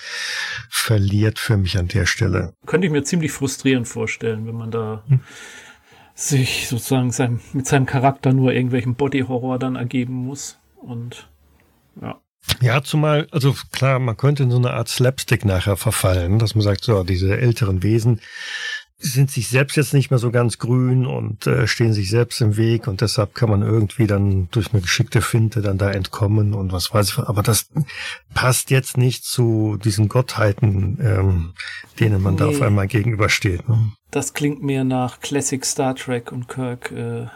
[0.70, 2.54] verliert für mich an der Stelle.
[2.66, 5.22] Könnte ich mir ziemlich frustrierend vorstellen, wenn man da hm.
[6.20, 10.60] Sich sozusagen seinem, mit seinem Charakter nur irgendwelchen Body-Horror dann ergeben muss.
[10.76, 11.30] Und
[12.02, 12.20] ja.
[12.62, 16.62] Ja, zumal, also klar, man könnte in so eine Art Slapstick nachher verfallen, dass man
[16.62, 18.22] sagt, so, diese älteren Wesen
[19.02, 22.58] sind sich selbst jetzt nicht mehr so ganz grün und äh, stehen sich selbst im
[22.58, 26.74] Weg und deshalb kann man irgendwie dann durch eine geschickte Finte dann da entkommen und
[26.74, 27.20] was weiß ich.
[27.20, 27.70] Aber das
[28.34, 31.54] passt jetzt nicht zu diesen Gottheiten, ähm,
[32.00, 32.40] denen man nee.
[32.40, 33.70] da auf einmal gegenübersteht.
[33.70, 33.94] Ne?
[34.12, 37.28] Das klingt mir nach Classic Star Trek und Kirk äh, äh,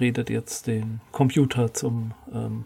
[0.00, 2.64] redet jetzt den Computer zum ähm,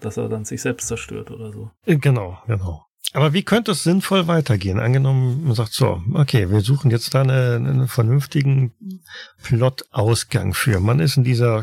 [0.00, 1.70] dass er dann sich selbst zerstört oder so.
[1.84, 2.85] Äh, genau, genau.
[3.12, 4.78] Aber wie könnte es sinnvoll weitergehen?
[4.78, 8.72] Angenommen, man sagt so, okay, wir suchen jetzt da einen, einen vernünftigen
[9.42, 10.80] Plot-Ausgang für.
[10.80, 11.62] Man ist in dieser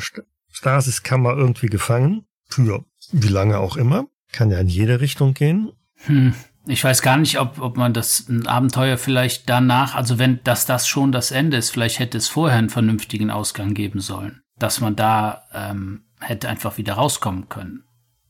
[0.51, 4.07] Stasiskammer irgendwie gefangen, für wie lange auch immer.
[4.31, 5.71] Kann ja in jede Richtung gehen.
[6.05, 6.33] Hm.
[6.65, 10.87] Ich weiß gar nicht, ob, ob man das Abenteuer vielleicht danach, also wenn dass das
[10.87, 14.95] schon das Ende ist, vielleicht hätte es vorher einen vernünftigen Ausgang geben sollen, dass man
[14.95, 17.83] da ähm, hätte einfach wieder rauskommen können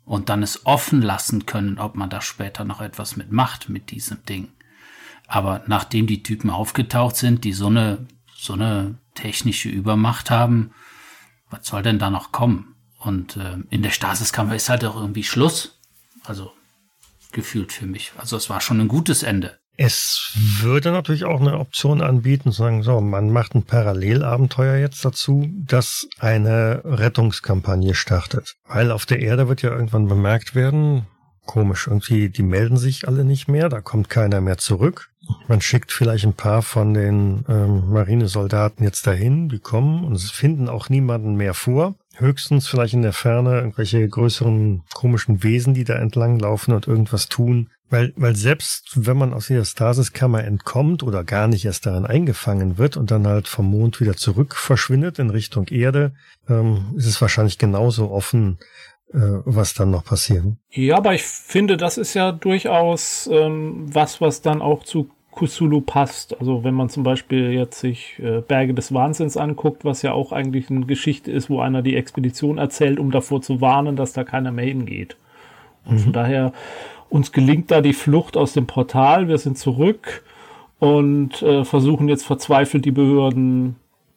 [0.06, 4.24] und dann es offen lassen können, ob man da später noch etwas mitmacht mit diesem
[4.26, 4.52] Ding.
[5.28, 10.72] Aber nachdem die Typen aufgetaucht sind, die so eine, so eine technische Übermacht haben,
[11.50, 12.76] was soll denn da noch kommen?
[13.00, 15.80] Und äh, in der Stasiskammer ist halt auch irgendwie Schluss.
[16.24, 16.52] Also
[17.32, 18.14] gefühlt für mich.
[18.18, 19.60] Also es war schon ein gutes Ende.
[19.76, 25.04] Es würde natürlich auch eine Option anbieten, zu sagen, so, man macht ein Parallelabenteuer jetzt
[25.04, 28.56] dazu, das eine Rettungskampagne startet.
[28.68, 31.08] Weil auf der Erde wird ja irgendwann bemerkt werden,
[31.46, 35.10] komisch, irgendwie, die melden sich alle nicht mehr, da kommt keiner mehr zurück.
[35.48, 40.70] Man schickt vielleicht ein paar von den ähm, Marinesoldaten jetzt dahin, die kommen und finden
[40.70, 41.96] auch niemanden mehr vor.
[42.16, 47.28] Höchstens vielleicht in der Ferne irgendwelche größeren komischen Wesen, die da entlang laufen und irgendwas
[47.28, 52.08] tun, weil, weil selbst wenn man aus dieser Stasiskammer entkommt oder gar nicht erst darin
[52.08, 56.14] eingefangen wird und dann halt vom Mond wieder zurück verschwindet in Richtung Erde,
[56.50, 58.58] ähm, ist es wahrscheinlich genauso offen,
[59.14, 60.44] äh, was dann noch passiert.
[60.72, 65.82] Ja, aber ich finde, das ist ja durchaus ähm, was, was dann auch zu Kusulu
[65.82, 66.40] passt.
[66.40, 70.32] Also wenn man zum Beispiel jetzt sich äh, Berge des Wahnsinns anguckt, was ja auch
[70.32, 74.24] eigentlich eine Geschichte ist, wo einer die Expedition erzählt, um davor zu warnen, dass da
[74.24, 75.16] keiner mehr hingeht.
[75.86, 76.00] Und mhm.
[76.00, 76.54] von daher
[77.14, 79.28] uns gelingt da die Flucht aus dem Portal.
[79.28, 80.24] Wir sind zurück
[80.80, 83.76] und äh, versuchen jetzt verzweifelt die Behörden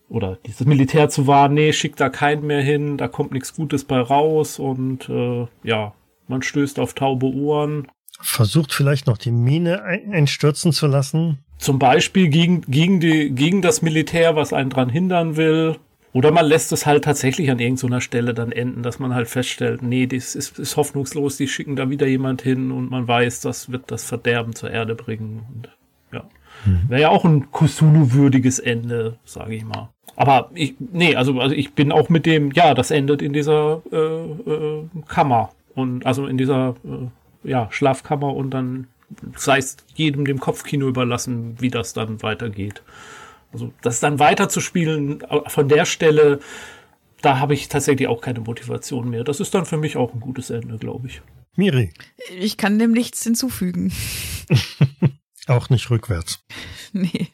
[0.09, 1.55] oder dieses Militär zu warnen.
[1.55, 5.93] Nee, schickt da keinen mehr hin, da kommt nichts Gutes bei raus und äh, ja,
[6.27, 7.87] man stößt auf taube Ohren.
[8.19, 11.45] Versucht vielleicht noch die Mine einstürzen zu lassen.
[11.59, 15.77] Zum Beispiel gegen, gegen, die, gegen das Militär, was einen dran hindern will.
[16.17, 19.83] Oder man lässt es halt tatsächlich an irgendeiner Stelle dann enden, dass man halt feststellt,
[19.83, 23.71] nee, das ist, ist hoffnungslos, die schicken da wieder jemand hin und man weiß, das
[23.71, 25.45] wird das Verderben zur Erde bringen.
[25.53, 25.69] Und,
[26.13, 26.25] ja.
[26.65, 26.89] Mhm.
[26.89, 29.91] Wäre ja auch ein Kusulu-würdiges Ende, sage ich mal.
[30.17, 33.83] Aber ich, nee, also, also ich bin auch mit dem, ja, das endet in dieser
[33.93, 35.51] äh, äh, Kammer.
[35.75, 38.87] Und also in dieser äh, ja, Schlafkammer und dann
[39.37, 42.83] sei es jedem dem Kopfkino überlassen, wie das dann weitergeht.
[43.57, 46.41] Also das dann weiterzuspielen äh, von der Stelle,
[47.23, 49.25] da habe ich tatsächlich auch keine Motivation mehr.
[49.25, 51.23] Das ist dann für mich auch ein gutes Ende, glaube ich.
[51.55, 51.95] Miri.
[52.39, 53.95] Ich kann dem nichts hinzufügen.
[55.47, 56.45] auch nicht rückwärts.
[56.93, 57.29] Nee.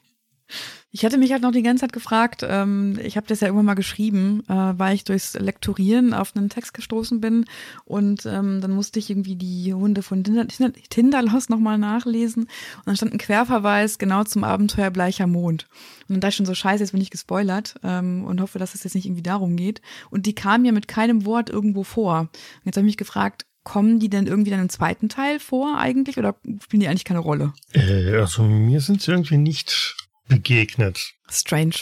[0.95, 3.65] Ich hatte mich halt noch die ganze Zeit gefragt, ähm, ich habe das ja irgendwann
[3.65, 7.45] mal geschrieben, äh, weil ich durchs Lektorieren auf einen Text gestoßen bin
[7.83, 12.95] und ähm, dann musste ich irgendwie die Hunde von Tinder, Tinderlos nochmal nachlesen und dann
[12.95, 15.65] stand ein Querverweis genau zum Abenteuer Bleicher Mond.
[16.01, 18.75] Und dann dachte ich schon so, scheiße, jetzt bin ich gespoilert ähm, und hoffe, dass
[18.75, 19.81] es jetzt nicht irgendwie darum geht.
[20.11, 22.19] Und die kam ja mit keinem Wort irgendwo vor.
[22.19, 22.29] Und
[22.65, 26.19] jetzt habe ich mich gefragt, kommen die denn irgendwie dann im zweiten Teil vor eigentlich
[26.19, 27.53] oder spielen die eigentlich keine Rolle?
[27.71, 31.13] Äh, also mir sind sie irgendwie nicht begegnet.
[31.29, 31.75] Strange.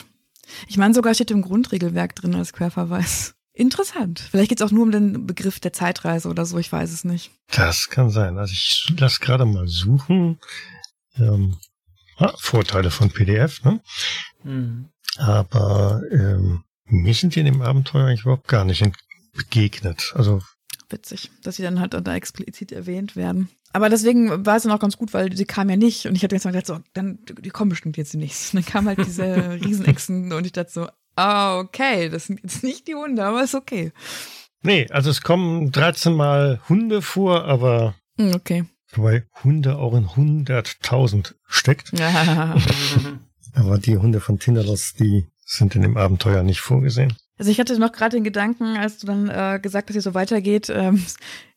[0.68, 3.36] Ich meine, sogar steht im Grundregelwerk drin als Querverweis.
[3.54, 4.20] Interessant.
[4.32, 7.04] Vielleicht geht es auch nur um den Begriff der Zeitreise oder so, ich weiß es
[7.04, 7.32] nicht.
[7.52, 8.38] Das kann sein.
[8.38, 10.40] Also ich lasse gerade mal suchen.
[11.18, 11.58] Ähm,
[12.18, 13.82] ah, Vorteile von PDF, ne?
[14.44, 14.90] Mhm.
[15.18, 18.86] Aber ähm, mir sind die in dem Abenteuer eigentlich überhaupt gar nicht
[19.34, 20.14] begegnet.
[20.16, 20.42] Also
[20.90, 23.50] witzig, dass sie dann halt da explizit erwähnt werden.
[23.74, 26.24] Aber deswegen war es dann auch ganz gut, weil sie kam ja nicht und ich
[26.24, 28.54] hatte jetzt mal gedacht, so, dann, die kommen bestimmt jetzt nicht.
[28.54, 32.64] Und dann kamen halt diese Riesenechsen und ich dachte so, ah, okay, das sind jetzt
[32.64, 33.92] nicht die Hunde, aber ist okay.
[34.64, 38.66] Nee, also es kommen 13 Mal Hunde vor, aber hm, okay.
[38.94, 41.92] Wobei Hunde auch in 100.000 steckt.
[43.54, 47.14] Aber die Hunde von Tinderlos, die sind in dem Abenteuer nicht vorgesehen.
[47.38, 50.04] Also ich hatte noch gerade den Gedanken, als du dann äh, gesagt hast, wie es
[50.04, 51.04] so weitergeht, ähm,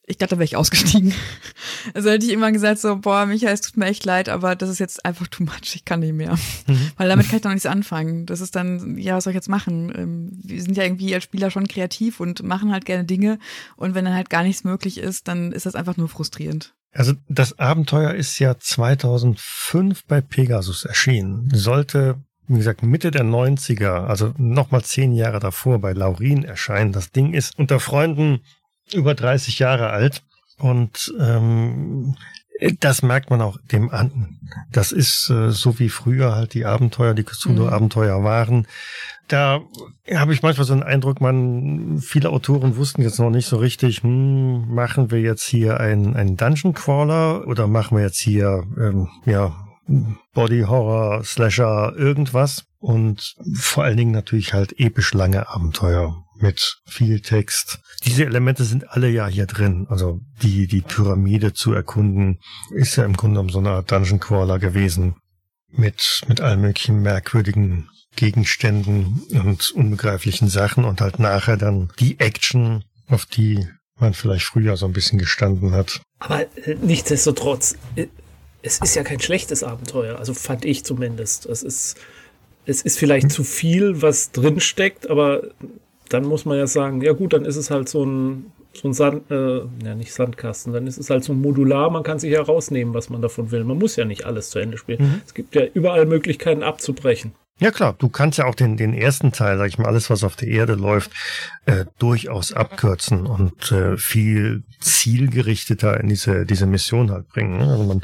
[0.07, 1.12] ich glaube, da wäre ich ausgestiegen.
[1.93, 4.69] Also hätte ich immer gesagt so, boah, Michael, es tut mir echt leid, aber das
[4.69, 6.35] ist jetzt einfach too much, ich kann nicht mehr.
[6.67, 6.90] Mhm.
[6.97, 8.27] Weil damit kann ich noch nichts anfangen.
[8.27, 9.93] Das ist dann, ja, was soll ich jetzt machen?
[9.97, 13.38] Ähm, wir sind ja irgendwie als Spieler schon kreativ und machen halt gerne Dinge.
[13.77, 16.75] Und wenn dann halt gar nichts möglich ist, dann ist das einfach nur frustrierend.
[16.93, 21.51] Also das Abenteuer ist ja 2005 bei Pegasus erschienen.
[21.53, 26.93] Sollte, wie gesagt, Mitte der 90er, also nochmal zehn Jahre davor bei Laurin erscheinen.
[26.93, 28.40] Das Ding ist unter Freunden
[28.92, 30.23] über 30 Jahre alt
[30.59, 32.16] und ähm,
[32.81, 34.38] das merkt man auch dem an.
[34.70, 38.25] Das ist äh, so wie früher halt die Abenteuer, die Cthulhu-Abenteuer mhm.
[38.25, 38.66] waren.
[39.27, 39.62] Da
[40.14, 44.03] habe ich manchmal so einen Eindruck, man, viele Autoren wussten jetzt noch nicht so richtig,
[44.03, 49.09] hm, machen wir jetzt hier einen, einen Dungeon Crawler oder machen wir jetzt hier, ähm,
[49.25, 49.57] ja,
[50.33, 52.66] Body Horror, Slasher, irgendwas.
[52.79, 57.79] Und vor allen Dingen natürlich halt episch lange Abenteuer mit viel Text.
[58.05, 59.87] Diese Elemente sind alle ja hier drin.
[59.88, 64.20] Also die, die Pyramide zu erkunden, ist ja im Grunde genommen so eine Art Dungeon
[64.20, 65.16] Crawler gewesen.
[65.70, 72.85] Mit, mit allen möglichen merkwürdigen Gegenständen und unbegreiflichen Sachen und halt nachher dann die Action,
[73.09, 73.66] auf die
[73.99, 76.01] man vielleicht früher so ein bisschen gestanden hat.
[76.18, 78.07] Aber äh, nichtsdestotrotz, äh,
[78.62, 81.47] es ist ja kein schlechtes Abenteuer, also fand ich zumindest.
[81.47, 81.97] Es ist,
[82.66, 83.31] es ist vielleicht hm.
[83.31, 85.42] zu viel, was drinsteckt, aber
[86.14, 88.94] dann muss man ja sagen, ja gut, dann ist es halt so ein, so ein
[88.94, 92.33] Sand, äh, ja nicht Sandkasten, dann ist es halt so ein Modular, man kann sich
[92.33, 93.64] ja rausnehmen, was man davon will.
[93.64, 95.03] Man muss ja nicht alles zu Ende spielen.
[95.03, 95.20] Mhm.
[95.27, 97.33] Es gibt ja überall Möglichkeiten abzubrechen.
[97.59, 100.24] Ja klar, du kannst ja auch den, den ersten Teil, sag ich mal, alles, was
[100.24, 101.11] auf der Erde läuft,
[101.66, 107.59] äh, durchaus abkürzen und äh, viel zielgerichteter in diese, diese Mission halt bringen.
[107.59, 107.68] Ne?
[107.68, 108.03] Also man,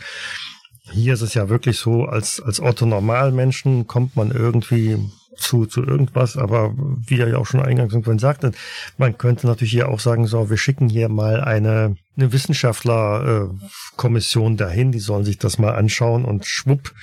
[0.93, 4.99] hier ist es ja wirklich so, als, als Otto-Normalmenschen kommt man irgendwie
[5.41, 8.53] zu, zu irgendwas, aber wie er ja auch schon eingangs irgendwann sagte,
[8.99, 14.57] man könnte natürlich hier auch sagen, so, wir schicken hier mal eine, eine Wissenschaftlerkommission äh,
[14.57, 16.95] dahin, die sollen sich das mal anschauen und schwupp,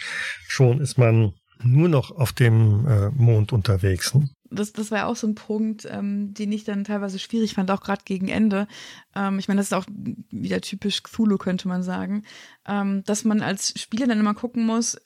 [0.47, 4.13] schon ist man nur noch auf dem äh, Mond unterwegs.
[4.13, 4.29] Ne?
[4.49, 7.81] das, das war auch so ein Punkt, ähm, den ich dann teilweise schwierig fand, auch
[7.81, 8.67] gerade gegen Ende.
[9.15, 9.85] Ähm, ich meine, das ist auch
[10.29, 12.23] wieder typisch Cthulhu, könnte man sagen,
[12.67, 14.97] ähm, dass man als Spieler dann immer gucken muss,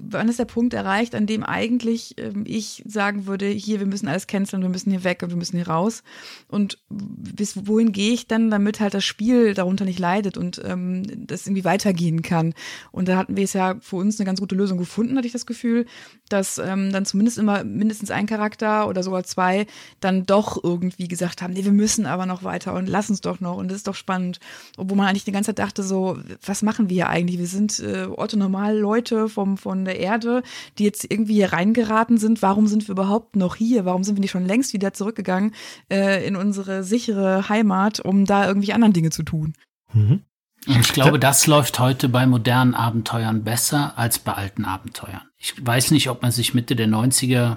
[0.00, 4.08] wann ist der Punkt erreicht, an dem eigentlich ähm, ich sagen würde, hier, wir müssen
[4.08, 6.02] alles canceln, wir müssen hier weg und wir müssen hier raus.
[6.48, 11.26] Und bis wohin gehe ich dann, damit halt das Spiel darunter nicht leidet und ähm,
[11.26, 12.54] das irgendwie weitergehen kann.
[12.90, 15.32] Und da hatten wir es ja für uns eine ganz gute Lösung gefunden, hatte ich
[15.32, 15.86] das Gefühl,
[16.28, 19.66] dass ähm, dann zumindest immer mindestens ein Charakter oder sogar zwei
[20.00, 23.40] dann doch irgendwie gesagt haben, nee, wir müssen aber noch weiter und lass uns doch
[23.40, 24.40] noch und das ist doch spannend.
[24.78, 27.38] Obwohl man eigentlich die ganze Zeit dachte so, was machen wir hier eigentlich?
[27.38, 30.42] Wir sind äh, orthonormal Leute vom, von der Erde,
[30.78, 32.42] die jetzt irgendwie hier reingeraten sind.
[32.42, 33.84] Warum sind wir überhaupt noch hier?
[33.84, 35.54] Warum sind wir nicht schon längst wieder zurückgegangen
[35.90, 39.54] äh, in unsere sichere Heimat, um da irgendwie anderen Dinge zu tun?
[39.92, 40.22] Mhm.
[40.64, 45.22] Ich glaube, das läuft heute bei modernen Abenteuern besser als bei alten Abenteuern.
[45.36, 47.56] Ich weiß nicht, ob man sich Mitte der 90er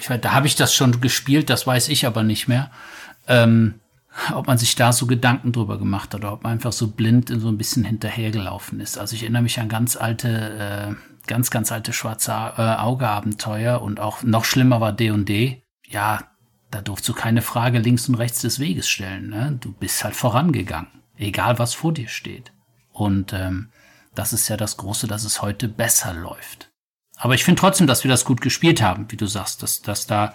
[0.00, 2.70] ich weiß, da habe ich das schon gespielt, das weiß ich aber nicht mehr.
[3.28, 3.74] Ähm,
[4.34, 7.30] ob man sich da so Gedanken drüber gemacht hat oder ob man einfach so blind
[7.30, 8.98] in so ein bisschen hinterhergelaufen ist.
[8.98, 14.00] Also ich erinnere mich an ganz alte, äh, ganz, ganz alte schwarze äh, Auge-Abenteuer und
[14.00, 15.62] auch noch schlimmer war D&D.
[15.88, 16.24] Ja,
[16.70, 19.28] da durfst du keine Frage links und rechts des Weges stellen.
[19.28, 19.58] Ne?
[19.60, 22.52] Du bist halt vorangegangen, egal was vor dir steht.
[22.92, 23.70] Und ähm,
[24.14, 26.70] das ist ja das Große, dass es heute besser läuft.
[27.18, 30.06] Aber ich finde trotzdem, dass wir das gut gespielt haben, wie du sagst, dass, dass
[30.06, 30.34] da,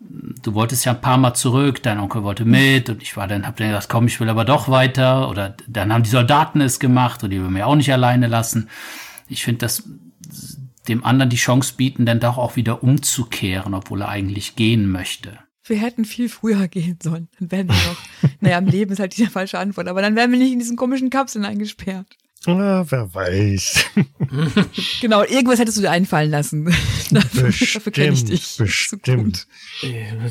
[0.00, 3.46] du wolltest ja ein paar Mal zurück, dein Onkel wollte mit und ich war dann,
[3.46, 6.80] hab dann gesagt, komm, ich will aber doch weiter oder dann haben die Soldaten es
[6.80, 8.68] gemacht und die will mir auch nicht alleine lassen.
[9.28, 9.84] Ich finde, dass
[10.88, 15.38] dem anderen die Chance bieten, dann doch auch wieder umzukehren, obwohl er eigentlich gehen möchte.
[15.64, 17.28] Wir hätten viel früher gehen sollen.
[17.38, 20.32] Dann wären wir noch, naja, im Leben ist halt die falsche Antwort, aber dann wären
[20.32, 22.16] wir nicht in diesen komischen Kapseln eingesperrt.
[22.46, 23.84] Ah, wer weiß.
[25.02, 26.64] genau, irgendwas hättest du dir einfallen lassen.
[27.10, 28.56] dafür dafür kenne ich dich.
[28.56, 29.46] Bestimmt.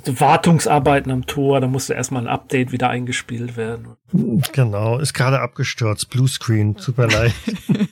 [0.03, 3.95] So Wartungsarbeiten am Tor, da musste erstmal ein Update wieder eingespielt werden.
[4.53, 6.09] Genau, ist gerade abgestürzt.
[6.09, 7.33] Bluescreen, tut mir leid.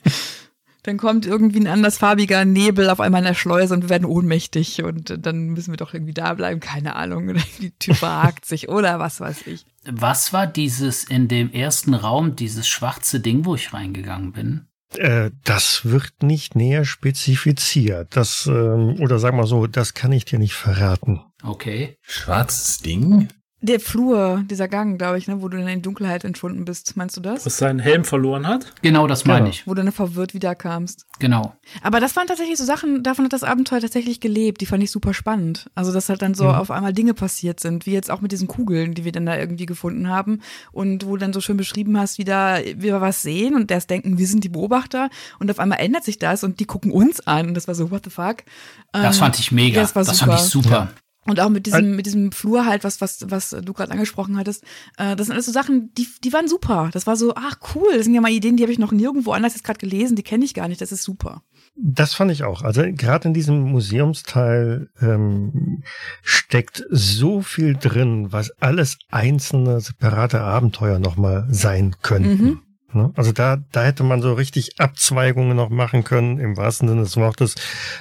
[0.88, 4.82] dann kommt irgendwie ein andersfarbiger Nebel auf einmal in der Schleuse und wir werden ohnmächtig
[4.82, 7.34] und dann müssen wir doch irgendwie da bleiben, keine Ahnung.
[7.60, 9.66] Die Tür verhakt sich oder was weiß ich.
[9.84, 14.66] Was war dieses in dem ersten Raum, dieses schwarze Ding, wo ich reingegangen bin?
[14.96, 18.16] Äh, das wird nicht näher spezifiziert.
[18.16, 21.20] Das, ähm, oder sag mal so, das kann ich dir nicht verraten.
[21.42, 21.96] Okay.
[22.00, 23.28] Schwarzes Ding?
[23.60, 26.96] Der Flur, dieser Gang, glaube ich, ne, wo du in die Dunkelheit entschwunden bist.
[26.96, 27.44] Meinst du das?
[27.44, 28.72] Was seinen Helm verloren hat?
[28.82, 29.50] Genau, das meine Genau.
[29.50, 29.66] ich.
[29.66, 31.06] Wo du dann verwirrt wiederkamst.
[31.18, 31.54] Genau.
[31.82, 34.60] Aber das waren tatsächlich so Sachen, davon hat das Abenteuer tatsächlich gelebt.
[34.60, 35.68] Die fand ich super spannend.
[35.74, 36.50] Also, dass halt dann so Mhm.
[36.50, 39.36] auf einmal Dinge passiert sind, wie jetzt auch mit diesen Kugeln, die wir dann da
[39.36, 40.40] irgendwie gefunden haben.
[40.70, 43.90] Und wo du dann so schön beschrieben hast, wie da wir was sehen und erst
[43.90, 45.10] denken, wir sind die Beobachter.
[45.40, 47.48] Und auf einmal ändert sich das und die gucken uns an.
[47.48, 48.44] Und das war so, what the fuck?
[48.92, 49.76] Das Ähm, fand ich mega.
[49.76, 50.88] ja, das war das fand ich super.
[51.28, 54.64] Und auch mit diesem, mit diesem Flur halt, was, was, was du gerade angesprochen hattest,
[54.96, 56.90] äh, das sind alles so Sachen, die, die waren super.
[56.92, 59.32] Das war so, ach cool, das sind ja mal Ideen, die habe ich noch nirgendwo
[59.32, 61.42] anders jetzt gerade gelesen, die kenne ich gar nicht, das ist super.
[61.76, 62.62] Das fand ich auch.
[62.62, 65.82] Also gerade in diesem Museumsteil ähm,
[66.22, 72.44] steckt so viel drin, was alles einzelne separate Abenteuer nochmal sein könnten.
[72.44, 72.62] Mhm.
[72.92, 73.12] Ne?
[73.16, 77.16] Also da, da hätte man so richtig Abzweigungen noch machen können, im wahrsten Sinne des
[77.16, 77.54] Wortes,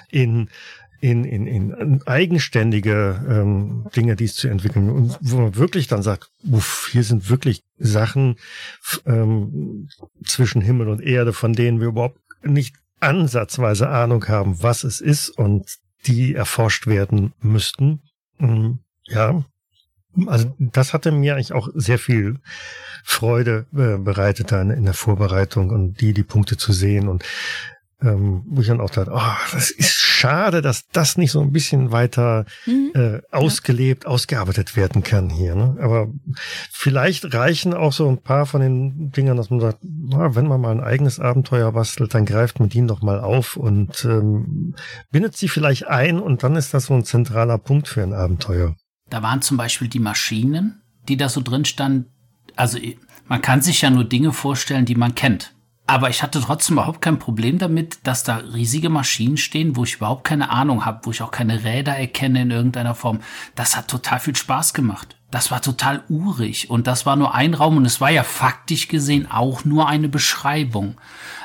[0.09, 0.49] in
[0.99, 4.89] in, in, in eigenständige ähm, Dinge, die es zu entwickeln.
[4.89, 8.37] Und wo man wirklich dann sagt, uff, hier sind wirklich Sachen
[9.05, 9.89] ähm,
[10.25, 15.29] zwischen Himmel und Erde, von denen wir überhaupt nicht ansatzweise Ahnung haben, was es ist
[15.29, 18.01] und die erforscht werden müssten.
[18.39, 19.43] Mm, Ja,
[20.25, 22.39] also das hatte mir eigentlich auch sehr viel
[23.03, 27.23] Freude äh, bereitet dann in der Vorbereitung und die die Punkte zu sehen und
[28.01, 31.51] ähm, wo ich dann auch dachte, oh, das ist schade, dass das nicht so ein
[31.51, 32.91] bisschen weiter Mhm.
[32.95, 35.55] äh, ausgelebt, ausgearbeitet werden kann hier.
[35.55, 35.77] Ne?
[35.79, 36.07] Aber
[36.71, 40.61] vielleicht reichen auch so ein paar von den Dingern, dass man sagt, na, wenn man
[40.61, 44.75] mal ein eigenes Abenteuer bastelt, dann greift man die doch mal auf und ähm,
[45.11, 48.75] bindet sie vielleicht ein und dann ist das so ein zentraler Punkt für ein Abenteuer.
[49.09, 52.07] Da waren zum Beispiel die Maschinen, die da so drin standen.
[52.55, 52.77] Also
[53.27, 55.53] man kann sich ja nur Dinge vorstellen, die man kennt.
[55.89, 59.95] Aber ich hatte trotzdem überhaupt kein Problem damit, dass da riesige Maschinen stehen, wo ich
[59.95, 63.21] überhaupt keine Ahnung habe, wo ich auch keine Räder erkenne in irgendeiner Form.
[63.55, 65.15] Das hat total viel Spaß gemacht.
[65.31, 68.89] Das war total urig und das war nur ein Raum und es war ja faktisch
[68.89, 70.97] gesehen auch nur eine Beschreibung.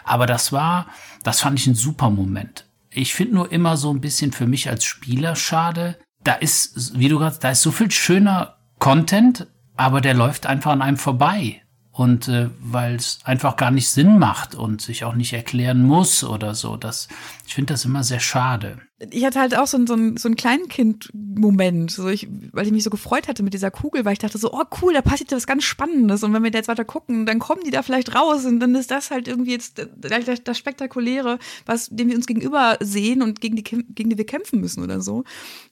[0.04, 0.86] Aber das war,
[1.22, 2.66] das fand ich ein super Moment.
[2.90, 5.98] Ich finde nur immer so ein bisschen für mich als Spieler schade.
[6.24, 10.72] Da ist, wie du gerade, da ist so viel schöner Content, aber der läuft einfach
[10.72, 11.61] an einem vorbei.
[11.92, 16.24] Und äh, weil es einfach gar nicht Sinn macht und sich auch nicht erklären muss
[16.24, 16.76] oder so.
[16.76, 17.08] Das,
[17.46, 18.80] ich finde das immer sehr schade.
[19.10, 22.72] Ich hatte halt auch so, ein- so, ein- so einen Kleinkind-Moment, so ich, weil ich
[22.72, 25.30] mich so gefreut hatte mit dieser Kugel, weil ich dachte so, oh cool, da passiert
[25.30, 27.82] ja was ganz Spannendes und wenn wir da jetzt weiter gucken, dann kommen die da
[27.82, 32.16] vielleicht raus und dann ist das halt irgendwie jetzt das, das, Spektakuläre, was dem wir
[32.16, 35.24] uns gegenüber sehen und gegen die, gegen die wir kämpfen müssen oder so.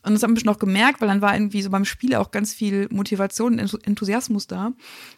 [0.03, 2.31] Und das haben wir schon noch gemerkt, weil dann war irgendwie so beim Spiel auch
[2.31, 4.73] ganz viel Motivation und Enthusiasmus da.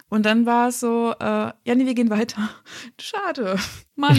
[0.08, 2.50] Und dann war es so, äh, ja, nee, wir gehen weiter.
[3.00, 3.56] Schade.
[3.94, 4.18] Mann.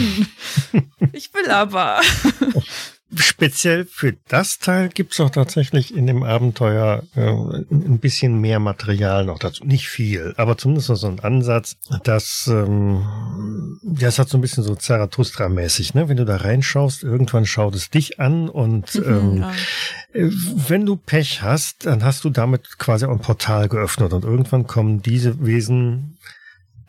[1.12, 2.00] ich will aber.
[3.16, 9.24] Speziell für das Teil gibt's auch tatsächlich in dem Abenteuer äh, ein bisschen mehr Material
[9.24, 9.64] noch dazu.
[9.64, 14.64] Nicht viel, aber zumindest so ein Ansatz, dass ähm, ja, es hat so ein bisschen
[14.64, 16.08] so Zarathustra-mäßig, ne?
[16.08, 19.52] Wenn du da reinschaust, irgendwann schaut es dich an und ähm, Ja.
[20.12, 20.30] äh,
[20.68, 24.66] wenn du Pech hast, dann hast du damit quasi auch ein Portal geöffnet und irgendwann
[24.66, 26.18] kommen diese Wesen,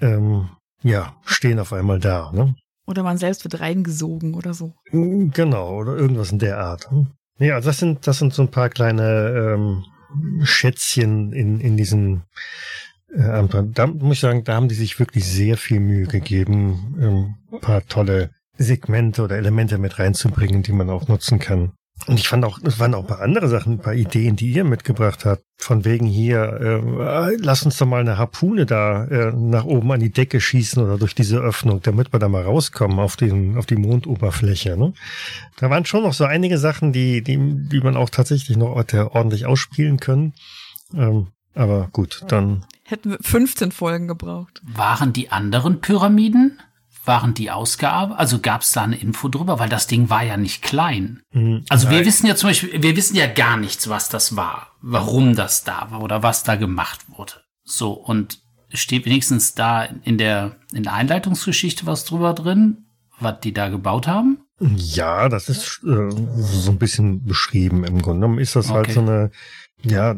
[0.02, 0.50] ähm,
[0.82, 2.56] ja, stehen auf einmal da, ne?
[2.86, 4.74] Oder man selbst wird reingesogen oder so.
[4.92, 6.90] Genau, oder irgendwas in der Art.
[6.92, 7.08] hm?
[7.38, 9.84] Ja, das sind, das sind so ein paar kleine ähm,
[10.44, 12.24] Schätzchen in, in diesen
[13.14, 13.64] äh, Abenteuer.
[13.64, 17.60] Da muss ich sagen, da haben die sich wirklich sehr viel Mühe gegeben, ähm, ein
[17.60, 21.74] paar tolle Segmente oder Elemente mit reinzubringen, die man auch nutzen kann.
[22.08, 24.52] Und ich fand auch, es waren auch ein paar andere Sachen, ein paar Ideen, die
[24.52, 25.44] ihr mitgebracht habt.
[25.58, 30.02] Von wegen hier, äh, lass uns doch mal eine Harpune da äh, nach oben an
[30.02, 33.66] die Decke schießen oder durch diese Öffnung, damit wir da mal rauskommen auf, den, auf
[33.66, 34.78] die Mondoberfläche.
[34.78, 34.94] Ne?
[35.58, 39.46] Da waren schon noch so einige Sachen, die, die, die man auch tatsächlich noch ordentlich
[39.46, 40.34] ausspielen können.
[40.94, 44.62] Ähm, aber gut, dann Hätten wir 15 Folgen gebraucht.
[44.64, 46.60] Waren die anderen Pyramiden?
[47.06, 48.20] Waren die ausgearbeitet?
[48.20, 49.60] Also gab es da eine Info drüber?
[49.60, 51.22] Weil das Ding war ja nicht klein.
[51.32, 52.06] mh, Also wir nein.
[52.06, 55.88] wissen ja zum Beispiel, wir wissen ja gar nichts, was das war, warum das da
[55.92, 57.34] war oder was da gemacht wurde.
[57.64, 58.40] So, und
[58.74, 62.86] steht wenigstens da in der, in der Einleitungsgeschichte was drüber drin,
[63.20, 64.40] was die da gebaut haben?
[64.60, 68.40] Ja, das ist äh, so ein bisschen beschrieben im Grunde genommen.
[68.40, 68.94] Ist das halt Okay.
[68.94, 69.32] so eine,
[69.84, 70.16] ja,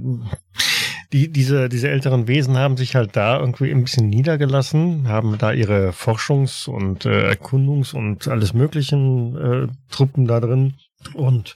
[1.13, 5.53] die, diese, diese älteren Wesen haben sich halt da irgendwie ein bisschen niedergelassen, haben da
[5.53, 10.75] ihre Forschungs- und äh, Erkundungs- und alles möglichen äh, Truppen da drin
[11.13, 11.55] und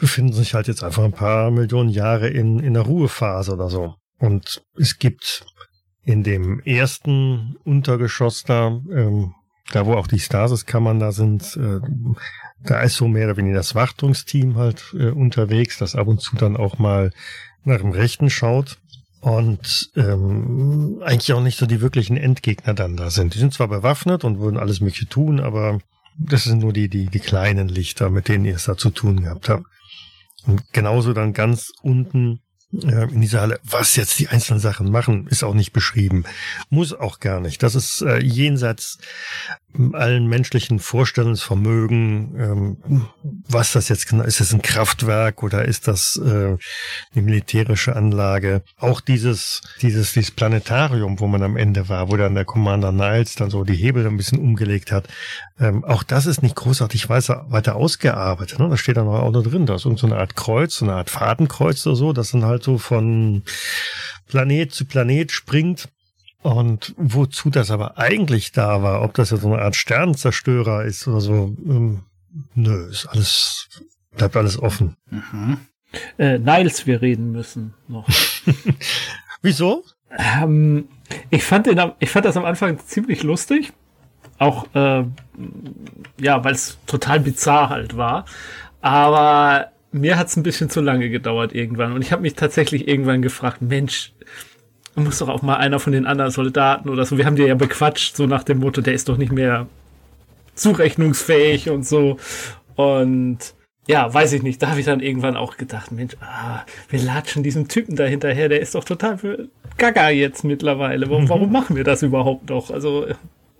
[0.00, 3.94] befinden sich halt jetzt einfach ein paar Millionen Jahre in, in der Ruhephase oder so.
[4.18, 5.44] Und es gibt
[6.04, 9.34] in dem ersten Untergeschoss da, ähm,
[9.72, 11.80] da wo auch die Stasiskammern da sind, äh,
[12.64, 16.36] da ist so mehr oder weniger das Wartungsteam halt äh, unterwegs, das ab und zu
[16.36, 17.10] dann auch mal
[17.64, 18.78] nach dem Rechten schaut.
[19.20, 23.34] und ähm, eigentlich auch nicht so die wirklichen Endgegner dann da sind.
[23.34, 25.78] Die sind zwar bewaffnet und würden alles Mögliche tun, aber
[26.18, 29.22] das sind nur die, die, die kleinen Lichter, mit denen ihr es da zu tun
[29.22, 29.64] gehabt habt.
[30.44, 32.40] Und genauso dann ganz unten
[32.72, 36.24] äh, in dieser Halle, was jetzt die einzelnen Sachen machen, ist auch nicht beschrieben.
[36.70, 37.62] Muss auch gar nicht.
[37.62, 38.98] Das ist äh, jenseits
[39.92, 43.08] allen menschlichen Vorstellungsvermögen, ähm,
[43.48, 46.58] was das jetzt genau ist, das ein Kraftwerk oder ist das äh, eine
[47.14, 48.62] militärische Anlage?
[48.78, 53.34] Auch dieses, dieses, dieses Planetarium, wo man am Ende war, wo dann der Commander Niles
[53.34, 55.08] dann so die Hebel ein bisschen umgelegt hat,
[55.58, 58.58] ähm, auch das ist nicht großartig weiter, weiter ausgearbeitet.
[58.58, 58.68] Ne?
[58.68, 61.10] Da steht dann auch noch drin, da ist so eine Art Kreuz, so eine Art
[61.10, 63.42] Fadenkreuz oder so, das sind halt so von
[64.28, 65.88] Planet zu Planet springt
[66.42, 71.06] und wozu das aber eigentlich da war, ob das ja so eine Art Sternzerstörer ist
[71.06, 72.02] oder so, ähm,
[72.54, 73.68] nö, ist alles,
[74.16, 74.96] bleibt alles offen.
[75.10, 75.58] Mhm.
[76.18, 78.08] Äh, Niles, wir reden müssen noch.
[79.42, 79.84] Wieso?
[80.16, 80.88] Ähm,
[81.30, 83.72] ich, fand den, ich fand das am Anfang ziemlich lustig.
[84.38, 85.04] Auch, äh,
[86.18, 88.24] ja, weil es total bizarr halt war.
[88.80, 91.92] Aber mir hat es ein bisschen zu lange gedauert irgendwann.
[91.92, 94.12] Und ich habe mich tatsächlich irgendwann gefragt, Mensch,
[94.94, 97.16] muss doch auch mal einer von den anderen Soldaten oder so.
[97.16, 99.66] Wir haben dir ja bequatscht, so nach dem Motto, der ist doch nicht mehr
[100.54, 102.18] zurechnungsfähig und so.
[102.76, 103.38] Und
[103.86, 104.62] ja, weiß ich nicht.
[104.62, 108.48] Da habe ich dann irgendwann auch gedacht, Mensch, ah, wir latschen diesem Typen da hinterher,
[108.48, 111.10] der ist doch total für Gaga jetzt mittlerweile.
[111.10, 111.52] Warum, warum mhm.
[111.52, 112.70] machen wir das überhaupt noch?
[112.70, 113.06] Also,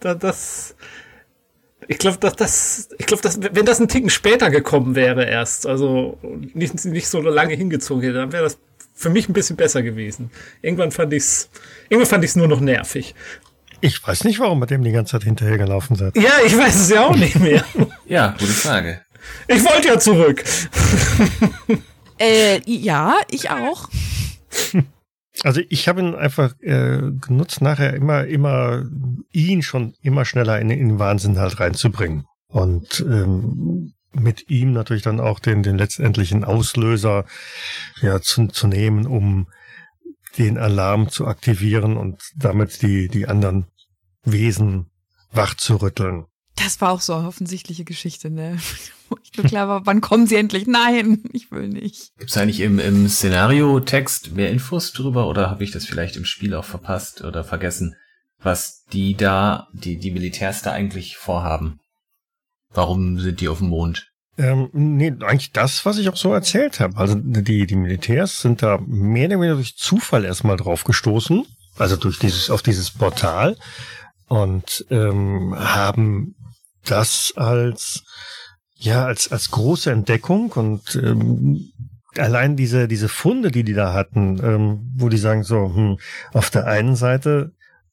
[0.01, 0.77] da, das.
[1.89, 5.67] Ich glaube, dass das, ich glaube, dass wenn das ein Ticken später gekommen wäre erst,
[5.67, 6.17] also
[6.55, 8.59] nicht, nicht so lange hingezogen hätte, dann wäre das
[8.95, 10.31] für mich ein bisschen besser gewesen.
[10.61, 11.51] Irgendwann fand ich's,
[11.89, 13.15] irgendwann fand ich's nur noch nervig.
[13.81, 16.17] Ich weiß nicht, warum mit dem die ganze Zeit hinterhergelaufen seid.
[16.17, 17.65] Ja, ich weiß es ja auch nicht mehr.
[18.07, 19.01] ja, gute Frage.
[19.49, 20.45] Ich wollte ja zurück.
[22.19, 23.89] äh, ja, ich auch.
[25.43, 28.85] Also ich habe ihn einfach äh, genutzt, nachher immer, immer
[29.33, 32.27] ihn schon immer schneller in, in den Wahnsinn halt reinzubringen.
[32.47, 37.25] Und ähm, mit ihm natürlich dann auch den, den letztendlichen Auslöser
[38.01, 39.49] ja, zu, zu nehmen, um
[40.39, 43.67] den Alarm zu aktivieren und damit die, die anderen
[44.25, 44.91] Wesen
[45.33, 46.27] wach zu rütteln.
[46.57, 48.59] Das war auch so eine offensichtliche Geschichte, ne?
[49.23, 50.67] Ich nur klar war, wann kommen sie endlich?
[50.67, 52.17] Nein, ich will nicht.
[52.17, 56.25] Gibt es eigentlich im, im Szenario-Text mehr Infos drüber oder habe ich das vielleicht im
[56.25, 57.95] Spiel auch verpasst oder vergessen,
[58.39, 61.79] was die da, die, die Militärs da eigentlich vorhaben?
[62.75, 64.13] Warum sind die auf dem Mond?
[64.39, 66.97] Ähm, nee, eigentlich das, was ich auch so erzählt habe.
[66.97, 71.45] Also die, die Militärs sind da mehr oder weniger durch Zufall erstmal drauf gestoßen,
[71.77, 73.57] also durch dieses, auf dieses Portal
[74.29, 76.35] und ähm, haben
[76.87, 78.03] das als
[78.75, 81.71] ja als als große Entdeckung und ähm,
[82.17, 85.99] allein diese diese Funde, die die da hatten, ähm, wo die sagen so, hm,
[86.33, 87.53] auf der einen Seite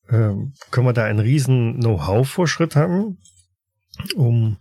[0.09, 3.17] ähm, können wir da einen riesen Know-how-Vorschritt haben,
[4.15, 4.57] um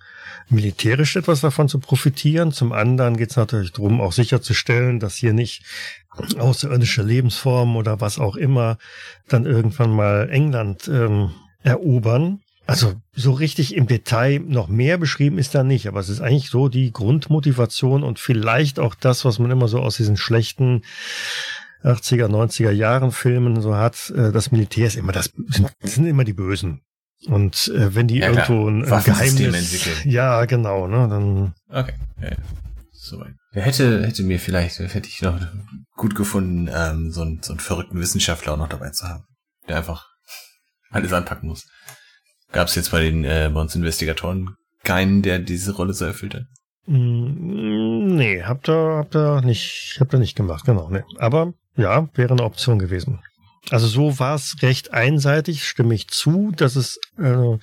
[0.49, 2.53] militärisch etwas davon zu profitieren.
[2.53, 5.63] Zum anderen geht es natürlich darum, auch sicherzustellen, dass hier nicht
[6.39, 8.79] außerirdische Lebensformen oder was auch immer
[9.29, 11.31] dann irgendwann mal England ähm,
[11.63, 12.41] erobern.
[12.67, 16.51] Also so richtig im Detail noch mehr beschrieben ist da nicht, aber es ist eigentlich
[16.51, 20.83] so die Grundmotivation und vielleicht auch das, was man immer so aus diesen schlechten
[21.83, 26.25] 80er, 90er Jahren Filmen so hat, äh, das Militär ist immer das, sind, sind immer
[26.25, 26.83] die Bösen.
[27.27, 31.55] Und äh, wenn die ja, irgendwo ein, ein Geheimnis, ja genau, ne, dann.
[31.69, 32.37] Okay, ja,
[32.93, 33.35] soweit.
[33.53, 35.39] Wer hätte hätte mir vielleicht hätte ich noch
[35.97, 39.25] gut gefunden, ähm, so, einen, so einen verrückten Wissenschaftler auch noch dabei zu haben,
[39.69, 40.07] der einfach
[40.91, 41.67] alles anpacken muss.
[42.53, 44.55] Gab es jetzt bei den äh, bei uns Investigatoren
[44.85, 46.45] keinen, der diese Rolle so erfüllt hat?
[46.87, 51.03] Mm, nee, habt ihr habt ihr nicht habt ihr nicht gemacht, genau, nee.
[51.19, 53.21] Aber ja, wäre eine Option gewesen.
[53.71, 57.59] Also so war es recht einseitig, stimme ich zu, dass es, äh,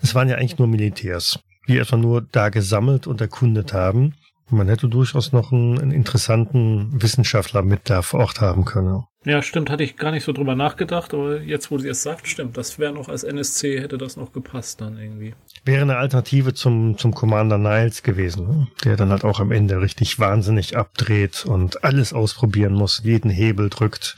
[0.00, 1.38] es waren ja eigentlich nur Militärs,
[1.68, 4.14] die etwa nur da gesammelt und erkundet haben.
[4.50, 9.04] Man hätte durchaus noch einen, einen interessanten Wissenschaftler mit da vor Ort haben können.
[9.28, 12.26] Ja, stimmt, hatte ich gar nicht so drüber nachgedacht, aber jetzt, wo sie es sagt,
[12.26, 15.34] stimmt, das wäre noch als NSC, hätte das noch gepasst dann irgendwie.
[15.66, 18.68] Wäre eine Alternative zum, zum Commander Niles gewesen, ne?
[18.84, 23.68] der dann halt auch am Ende richtig wahnsinnig abdreht und alles ausprobieren muss, jeden Hebel
[23.68, 24.16] drückt.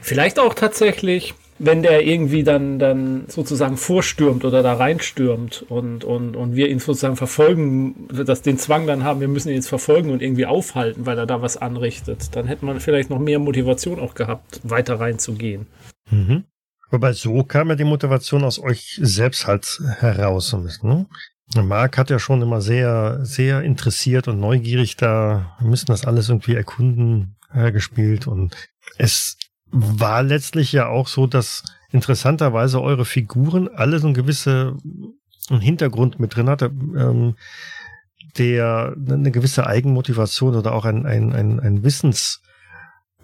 [0.00, 6.36] Vielleicht auch tatsächlich wenn der irgendwie dann, dann sozusagen vorstürmt oder da reinstürmt und, und,
[6.36, 10.10] und wir ihn sozusagen verfolgen, dass den Zwang dann haben, wir müssen ihn jetzt verfolgen
[10.10, 13.98] und irgendwie aufhalten, weil er da was anrichtet, dann hätte man vielleicht noch mehr Motivation
[13.98, 15.66] auch gehabt, weiter reinzugehen.
[16.10, 16.44] Mhm.
[16.90, 20.54] Wobei so kam ja die Motivation aus euch selbst halt heraus.
[20.82, 21.06] Ne?
[21.56, 26.28] Marc hat ja schon immer sehr, sehr interessiert und neugierig da, wir müssen das alles
[26.28, 28.54] irgendwie erkunden, äh, gespielt und
[28.98, 29.36] es
[29.70, 34.76] war letztlich ja auch so, dass interessanterweise eure Figuren alle so ein gewisse
[35.48, 37.36] einen Hintergrund mit drin hatte, ähm,
[38.38, 42.42] der eine gewisse Eigenmotivation oder auch ein, ein, ein, ein Wissens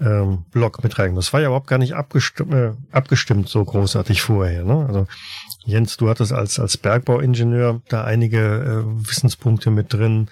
[0.01, 1.15] ähm, mit rein.
[1.15, 4.65] Das war ja überhaupt gar nicht abgestimmt, äh, abgestimmt so großartig vorher.
[4.65, 4.87] Ne?
[4.87, 5.07] Also
[5.65, 10.29] Jens, du hattest als, als Bergbauingenieur da einige äh, Wissenspunkte mit drin.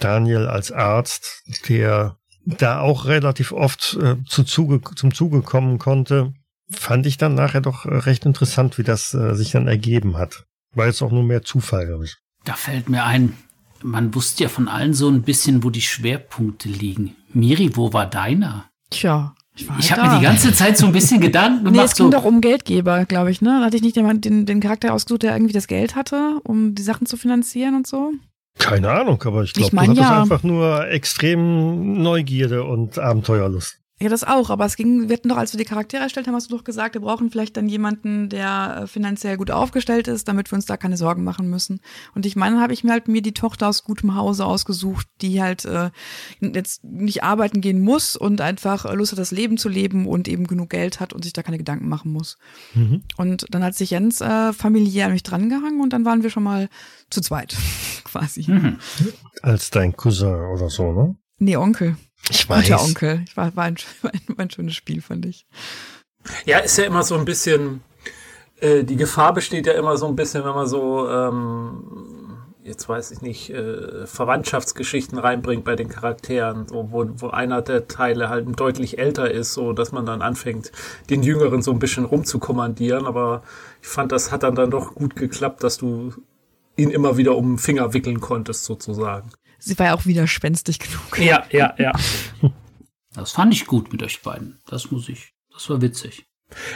[0.00, 2.16] Daniel als Arzt, der
[2.46, 6.32] da auch relativ oft äh, zu Zuge, zum Zuge kommen konnte,
[6.70, 10.44] fand ich dann nachher doch recht interessant, wie das äh, sich dann ergeben hat.
[10.74, 12.16] War jetzt auch nur mehr Zufall, glaube ich.
[12.44, 13.34] Da fällt mir ein,
[13.82, 17.14] man wusste ja von allen so ein bisschen, wo die Schwerpunkte liegen.
[17.32, 18.66] Miri, wo war deiner?
[18.90, 21.86] Tja, ich war Ich habe mir die ganze Zeit so ein bisschen Gedanken Nee, gemacht.
[21.86, 23.62] es ging so, doch um Geldgeber, glaube ich, ne?
[23.64, 27.06] Hatte ich nicht den, den Charakter ausgesucht, der irgendwie das Geld hatte, um die Sachen
[27.06, 28.12] zu finanzieren und so?
[28.58, 30.22] Keine Ahnung, aber ich glaube, Ich mein, du hattest ja.
[30.22, 33.80] einfach nur extrem Neugierde und Abenteuerlust.
[34.00, 36.34] Ja, das auch, aber es ging, wir hatten doch, als wir die Charaktere erstellt haben,
[36.34, 40.26] hast du doch gesagt, wir brauchen vielleicht dann jemanden, der äh, finanziell gut aufgestellt ist,
[40.26, 41.80] damit wir uns da keine Sorgen machen müssen.
[42.12, 45.40] Und ich meine, habe ich mir halt mir die Tochter aus gutem Hause ausgesucht, die
[45.40, 45.90] halt äh,
[46.40, 50.48] jetzt nicht arbeiten gehen muss und einfach Lust hat, das Leben zu leben und eben
[50.48, 52.36] genug Geld hat und sich da keine Gedanken machen muss.
[52.74, 53.04] Mhm.
[53.16, 56.42] Und dann hat sich Jens äh, familiär an mich drangehangen und dann waren wir schon
[56.42, 56.68] mal
[57.10, 57.56] zu zweit,
[58.04, 58.50] quasi.
[58.50, 58.78] Mhm.
[59.42, 61.14] Als dein Cousin oder so, ne?
[61.38, 61.96] Nee, Onkel.
[62.30, 63.22] Ich Guter Onkel.
[63.26, 65.46] Ich war, war, ein, war, ein, war ein schönes Spiel, fand ich.
[66.46, 67.82] Ja, ist ja immer so ein bisschen,
[68.60, 73.10] äh, die Gefahr besteht ja immer so ein bisschen, wenn man so, ähm, jetzt weiß
[73.10, 78.46] ich nicht, äh, Verwandtschaftsgeschichten reinbringt bei den Charakteren, so, wo, wo einer der Teile halt
[78.58, 80.72] deutlich älter ist, so dass man dann anfängt,
[81.10, 83.06] den Jüngeren so ein bisschen rumzukommandieren.
[83.06, 83.42] Aber
[83.82, 86.14] ich fand, das hat dann dann doch gut geklappt, dass du
[86.76, 89.30] ihn immer wieder um den Finger wickeln konntest, sozusagen.
[89.64, 91.18] Sie war ja auch widerspenstig genug.
[91.18, 91.92] Ja, ja, ja.
[93.14, 94.58] Das fand ich gut mit euch beiden.
[94.66, 95.32] Das muss ich.
[95.52, 96.26] Das war witzig.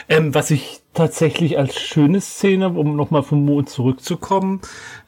[0.08, 4.60] Ähm, was ich tatsächlich als schöne Szene, um nochmal vom Mond zurückzukommen,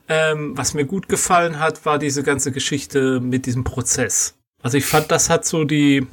[0.08, 4.36] ähm, was mir gut gefallen hat, war diese ganze Geschichte mit diesem Prozess.
[4.62, 6.06] Also ich fand, das hat so die,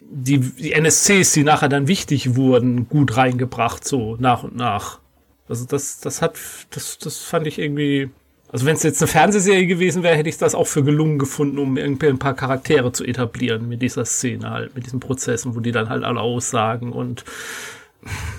[0.00, 5.00] die, die NSCs, die nachher dann wichtig wurden, gut reingebracht, so nach und nach.
[5.48, 6.38] Also das, das hat,
[6.70, 8.10] das, das fand ich irgendwie,
[8.52, 11.58] also wenn es jetzt eine Fernsehserie gewesen wäre, hätte ich das auch für gelungen gefunden,
[11.58, 15.60] um irgendwie ein paar Charaktere zu etablieren mit dieser Szene halt, mit diesen Prozessen, wo
[15.60, 17.24] die dann halt alle aussagen und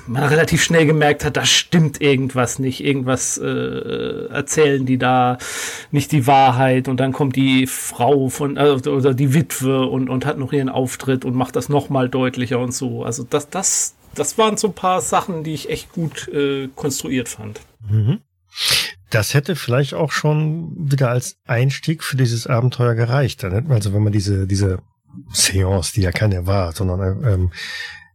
[0.08, 5.38] man relativ schnell gemerkt hat, da stimmt irgendwas nicht, irgendwas äh, erzählen die da
[5.90, 10.26] nicht die Wahrheit und dann kommt die Frau von äh, oder die Witwe und und
[10.26, 13.04] hat noch ihren Auftritt und macht das noch mal deutlicher und so.
[13.04, 17.30] Also das das das waren so ein paar Sachen, die ich echt gut äh, konstruiert
[17.30, 17.62] fand.
[17.90, 18.20] Mhm.
[19.14, 23.44] Das hätte vielleicht auch schon wieder als Einstieg für dieses Abenteuer gereicht.
[23.44, 24.80] Dann hätten wir also, wenn man diese, diese
[25.32, 27.52] Seance, die ja keine war, sondern ähm,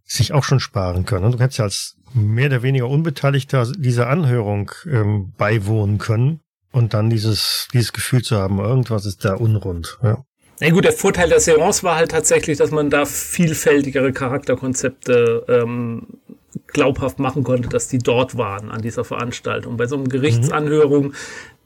[0.05, 1.31] sich auch schon sparen können.
[1.31, 6.41] Du hättest ja als mehr oder weniger Unbeteiligter dieser Anhörung ähm, beiwohnen können
[6.73, 9.99] und dann dieses, dieses Gefühl zu haben, irgendwas ist da unrund.
[10.03, 10.25] Ja.
[10.61, 16.19] Na gut, der Vorteil der Seance war halt tatsächlich, dass man da vielfältigere Charakterkonzepte ähm,
[16.67, 19.77] glaubhaft machen konnte, dass die dort waren an dieser Veranstaltung.
[19.77, 21.15] Bei so einer Gerichtsanhörung,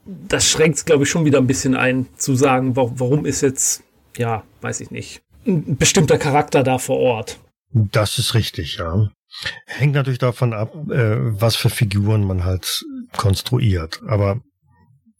[0.05, 3.41] das schränkt es, glaube ich, schon wieder ein bisschen ein, zu sagen, wa warum ist
[3.41, 3.83] jetzt,
[4.17, 7.39] ja, weiß ich nicht, ein bestimmter Charakter da vor Ort.
[7.71, 9.09] Das ist richtig, ja.
[9.65, 12.85] Hängt natürlich davon ab, äh, was für Figuren man halt
[13.17, 14.01] konstruiert.
[14.07, 14.41] Aber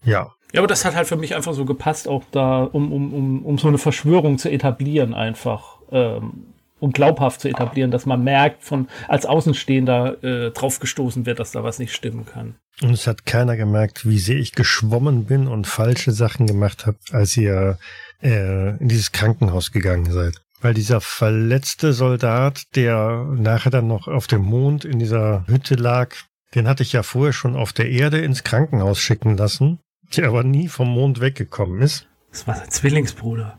[0.05, 3.13] ja, Ja, aber das hat halt für mich einfach so gepasst, auch da, um, um,
[3.13, 5.79] um, um so eine Verschwörung zu etablieren, einfach.
[5.91, 6.52] Ähm,
[6.83, 11.63] um glaubhaft zu etablieren, dass man merkt, von als Außenstehender äh, draufgestoßen wird, dass da
[11.63, 12.55] was nicht stimmen kann.
[12.81, 16.97] Und es hat keiner gemerkt, wie sehr ich geschwommen bin und falsche Sachen gemacht habe,
[17.13, 17.77] als ihr
[18.21, 20.41] äh, in dieses Krankenhaus gegangen seid.
[20.59, 26.13] Weil dieser verletzte Soldat, der nachher dann noch auf dem Mond in dieser Hütte lag,
[26.53, 29.79] den hatte ich ja vorher schon auf der Erde ins Krankenhaus schicken lassen,
[30.17, 32.09] der aber nie vom Mond weggekommen ist.
[32.29, 33.57] Das war sein Zwillingsbruder.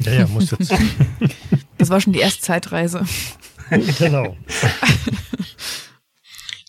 [0.00, 0.72] Ja, ja, muss jetzt.
[1.78, 3.04] Das war schon die erste Zeitreise.
[3.98, 4.34] genau.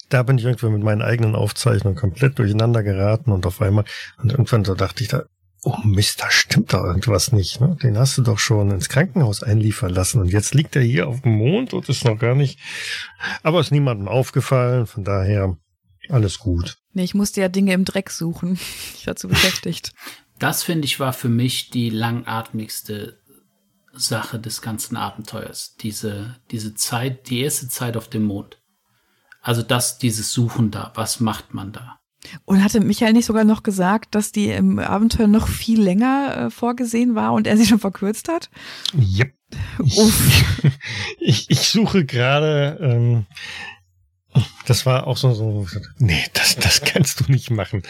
[0.09, 3.86] Da bin ich irgendwann mit meinen eigenen Aufzeichnungen komplett durcheinander geraten und auf einmal,
[4.21, 5.23] und irgendwann so dachte ich da,
[5.63, 7.59] oh Mist, da stimmt doch irgendwas nicht.
[7.59, 7.78] Ne?
[7.82, 11.21] Den hast du doch schon ins Krankenhaus einliefern lassen und jetzt liegt er hier auf
[11.21, 12.59] dem Mond und ist noch gar nicht.
[13.43, 15.57] Aber ist niemandem aufgefallen, von daher
[16.09, 16.78] alles gut.
[16.93, 18.59] Nee, ich musste ja Dinge im Dreck suchen.
[18.97, 19.93] Ich war zu beschäftigt.
[20.39, 23.19] Das finde ich war für mich die langatmigste
[23.93, 25.75] Sache des ganzen Abenteuers.
[25.81, 28.61] Diese, diese Zeit, die erste Zeit auf dem Mond.
[29.41, 30.91] Also das, dieses Suchen da.
[30.95, 31.99] Was macht man da?
[32.45, 36.49] Und hatte Michael nicht sogar noch gesagt, dass die im Abenteuer noch viel länger äh,
[36.49, 38.49] vorgesehen war und er sie schon verkürzt hat?
[38.93, 39.33] Yep.
[39.79, 40.43] Uff.
[41.19, 43.25] Ich, ich suche gerade, ähm,
[44.68, 45.65] das war auch so, so,
[45.97, 47.84] nee, das, das kannst du nicht machen.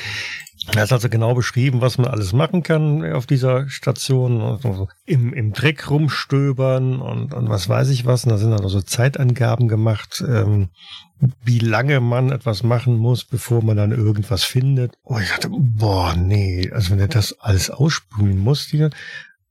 [0.73, 4.41] Er hat also genau beschrieben, was man alles machen kann auf dieser Station.
[4.41, 8.25] Also Im, Im Dreck rumstöbern und, und was weiß ich was.
[8.25, 10.69] Und da sind dann also Zeitangaben gemacht, ähm,
[11.43, 14.97] wie lange man etwas machen muss, bevor man dann irgendwas findet.
[15.03, 18.91] Oh, ich dachte, boah, nee, also wenn er das alles ausspulen muss, hier,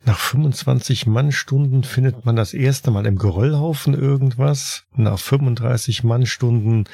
[0.07, 4.85] nach 25 Mannstunden findet man das erste Mal im Geröllhaufen irgendwas.
[4.95, 6.85] Nach 35 Mannstunden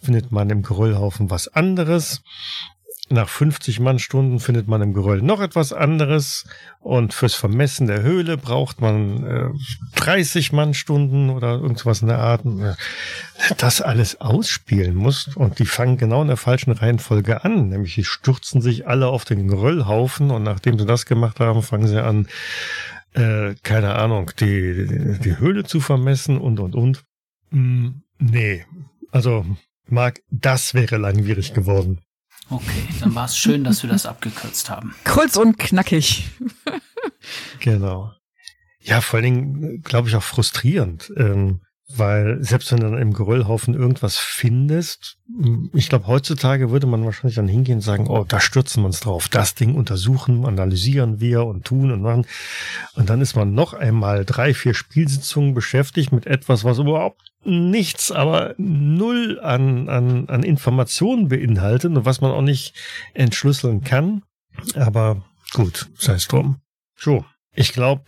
[0.00, 2.22] findet man im Geröllhaufen was anderes.
[3.12, 6.44] Nach 50 Mannstunden findet man im Geröll noch etwas anderes.
[6.78, 9.48] Und fürs Vermessen der Höhle braucht man äh,
[9.96, 12.42] 30 Mannstunden oder irgendwas in der Art.
[13.58, 15.34] Das alles ausspielen muss.
[15.34, 17.70] Und die fangen genau in der falschen Reihenfolge an.
[17.70, 20.30] Nämlich die stürzen sich alle auf den Geröllhaufen.
[20.30, 22.28] Und nachdem sie das gemacht haben, fangen sie an,
[23.14, 27.02] äh, keine Ahnung, die, die Höhle zu vermessen und, und, und.
[27.50, 28.64] Hm, nee.
[29.10, 29.44] Also,
[29.88, 32.00] Marc, das wäre langwierig geworden.
[32.50, 34.94] Okay, dann war es schön, dass wir das abgekürzt haben.
[35.04, 36.28] Kurz und knackig.
[37.60, 38.12] genau.
[38.80, 41.12] Ja, vor allen Dingen, glaube ich, auch frustrierend.
[41.16, 41.60] Ähm,
[41.96, 45.16] weil selbst wenn du dann im Geröllhaufen irgendwas findest,
[45.72, 49.00] ich glaube, heutzutage würde man wahrscheinlich dann hingehen und sagen, oh, da stürzen wir uns
[49.00, 49.28] drauf.
[49.28, 52.26] Das Ding untersuchen, analysieren wir und tun und machen.
[52.94, 58.12] Und dann ist man noch einmal drei, vier Spielsitzungen beschäftigt mit etwas, was überhaupt nichts,
[58.12, 62.74] aber null an, an, an Informationen beinhaltet und was man auch nicht
[63.14, 64.22] entschlüsseln kann.
[64.74, 66.58] Aber gut, sei es drum.
[66.96, 67.24] So,
[67.54, 68.04] ich glaube,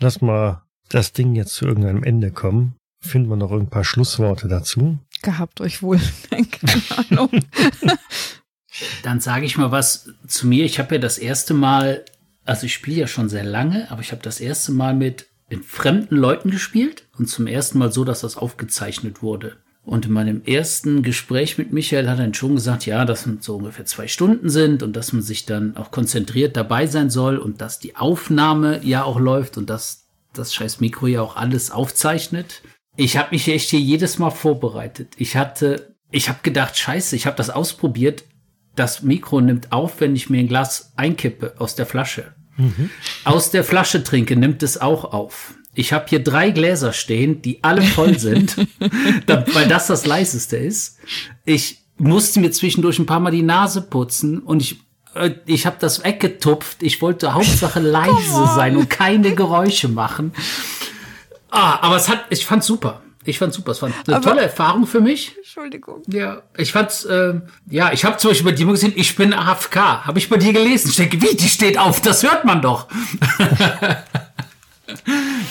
[0.00, 0.63] lass mal
[0.94, 2.76] das Ding jetzt zu irgendeinem Ende kommen.
[3.00, 4.98] Finden wir noch ein paar Schlussworte dazu?
[5.22, 6.00] Gehabt euch wohl.
[6.30, 7.30] Keine Ahnung.
[9.02, 10.64] Dann sage ich mal was zu mir.
[10.64, 12.04] Ich habe ja das erste Mal,
[12.44, 15.62] also ich spiele ja schon sehr lange, aber ich habe das erste Mal mit in
[15.62, 19.56] fremden Leuten gespielt und zum ersten Mal so, dass das aufgezeichnet wurde.
[19.82, 23.56] Und in meinem ersten Gespräch mit Michael hat er schon gesagt, ja, dass man so
[23.56, 27.60] ungefähr zwei Stunden sind und dass man sich dann auch konzentriert dabei sein soll und
[27.60, 30.03] dass die Aufnahme ja auch läuft und dass
[30.38, 32.62] das scheiß Mikro ja auch alles aufzeichnet.
[32.96, 35.14] Ich habe mich echt hier jedes Mal vorbereitet.
[35.16, 38.24] Ich hatte, ich habe gedacht, scheiße, ich habe das ausprobiert.
[38.76, 42.34] Das Mikro nimmt auf, wenn ich mir ein Glas einkippe aus der Flasche.
[42.56, 42.90] Mhm.
[43.24, 45.54] Aus der Flasche trinke, nimmt es auch auf.
[45.74, 48.56] Ich habe hier drei Gläser stehen, die alle voll sind,
[49.26, 50.98] weil das das leiseste ist.
[51.44, 54.80] Ich musste mir zwischendurch ein paar Mal die Nase putzen und ich
[55.46, 56.82] ich habe das weggetupft.
[56.82, 60.32] Ich wollte Hauptsache leise sein und keine Geräusche machen.
[61.50, 63.00] Ah, aber es hat, ich fand's super.
[63.24, 63.72] Ich fand's super.
[63.72, 65.36] Es war eine aber, tolle Erfahrung für mich.
[65.36, 66.02] Entschuldigung.
[66.08, 67.34] Ja, ich fand's, äh,
[67.70, 69.76] ja, ich habe zum Beispiel bei dir gesehen, ich bin AFK.
[70.04, 70.90] Habe ich bei dir gelesen.
[70.90, 72.88] Ich denke, wie, die steht auf, das hört man doch.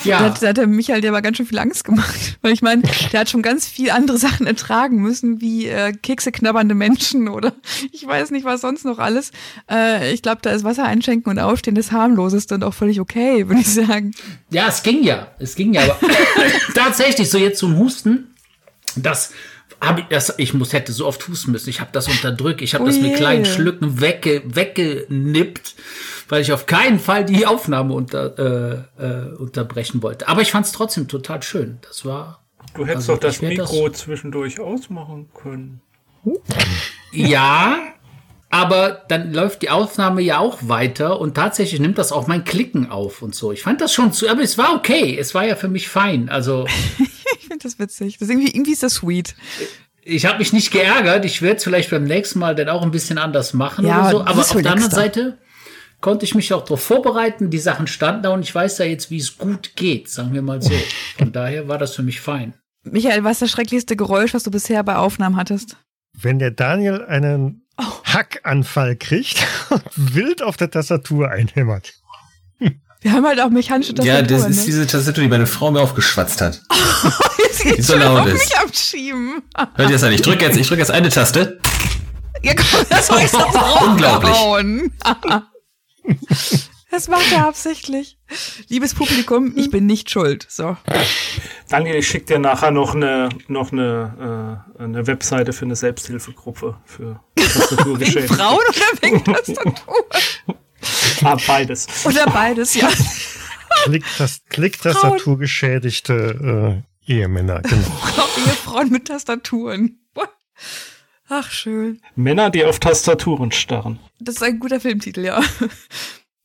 [0.04, 0.20] Ja.
[0.20, 2.38] Da, da hat der Michael dir aber ganz schön viel Angst gemacht.
[2.42, 2.82] Weil ich meine,
[3.12, 7.52] der hat schon ganz viel andere Sachen ertragen müssen, wie äh, Kekse knabbernde Menschen oder
[7.92, 9.32] ich weiß nicht, was sonst noch alles.
[9.70, 13.48] Äh, ich glaube, da ist Wasser einschenken und aufstehen das harmloseste und auch völlig okay,
[13.48, 14.12] würde ich sagen.
[14.50, 15.28] Ja, es ging ja.
[15.38, 15.98] Es ging ja, aber
[16.74, 18.34] tatsächlich, so jetzt zum Husten,
[18.96, 19.32] das
[19.86, 21.70] hab ich, das, ich muss, hätte so oft husten müssen.
[21.70, 22.62] Ich habe das unterdrückt.
[22.62, 25.74] Ich habe oh das mit kleinen Schlücken wegge, weggenippt
[26.28, 30.28] weil ich auf keinen Fall die Aufnahme unter, äh, äh, unterbrechen wollte.
[30.28, 31.78] Aber ich fand es trotzdem total schön.
[31.82, 32.40] Das war.
[32.74, 35.80] Du hättest also, doch das Mikro das zwischendurch ausmachen können.
[37.12, 37.78] Ja,
[38.50, 42.90] aber dann läuft die Aufnahme ja auch weiter und tatsächlich nimmt das auch mein Klicken
[42.90, 43.52] auf und so.
[43.52, 45.16] Ich fand das schon zu, aber es war okay.
[45.18, 46.28] Es war ja für mich fein.
[46.28, 46.66] Also.
[47.64, 48.18] ich finde das witzig.
[48.18, 49.34] Das irgendwie, irgendwie ist das sweet.
[50.02, 51.24] Ich habe mich nicht geärgert.
[51.24, 54.10] Ich werde es vielleicht beim nächsten Mal dann auch ein bisschen anders machen ja, oder
[54.10, 54.20] so.
[54.24, 55.38] Aber auf der anderen Seite
[56.00, 57.50] konnte ich mich auch darauf vorbereiten.
[57.50, 60.42] Die Sachen standen da und ich weiß ja jetzt, wie es gut geht, sagen wir
[60.42, 60.72] mal so.
[61.16, 62.54] Von daher war das für mich fein.
[62.82, 65.76] Michael, was ist das schrecklichste Geräusch, was du bisher bei Aufnahmen hattest?
[66.12, 67.84] Wenn der Daniel einen oh.
[68.04, 71.94] Hackanfall kriegt und wild auf der Tastatur einhämmert.
[73.04, 74.26] Wir haben halt auch mechanische Tastaturen.
[74.26, 74.64] Ja, das ist ne?
[74.64, 76.62] diese Tastatur, die meine Frau mir aufgeschwatzt hat.
[77.64, 78.50] Die so laut ist.
[78.50, 79.42] Mich abschieben.
[79.56, 80.12] Hört ihr das an?
[80.12, 81.60] Ich drücke jetzt, ich drücke jetzt eine Taste.
[82.42, 83.32] Ja, komm, das soll ich
[83.82, 84.90] Unglaublich.
[86.90, 88.18] Das macht er absichtlich.
[88.68, 90.46] Liebes Publikum, ich bin nicht schuld.
[90.48, 90.76] So.
[91.68, 96.76] Daniel, ich schicke dir nachher noch eine, noch eine, äh, eine Webseite für eine Selbsthilfegruppe
[96.84, 98.28] für Tastaturgeschädigte.
[98.28, 100.06] wegen Frauen oder wegen Tastatur?
[101.24, 101.88] ah, beides.
[102.04, 102.88] Oder beides, ja.
[103.82, 107.76] Klick, das, Klick Tastaturgeschädigte äh, Ehemänner, genau.
[108.46, 110.00] Ehefrauen mit Tastaturen.
[111.28, 112.00] Ach, schön.
[112.16, 113.98] Männer, die auf Tastaturen starren.
[114.20, 115.42] Das ist ein guter Filmtitel, ja.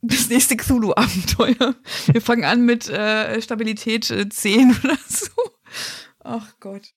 [0.01, 1.76] das nächste Cthulhu-Abenteuer.
[2.05, 5.32] Wir fangen an mit äh, Stabilität äh, 10 oder so.
[6.22, 6.93] Ach Gott.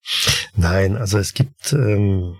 [0.54, 2.36] Nein, also es gibt, ähm,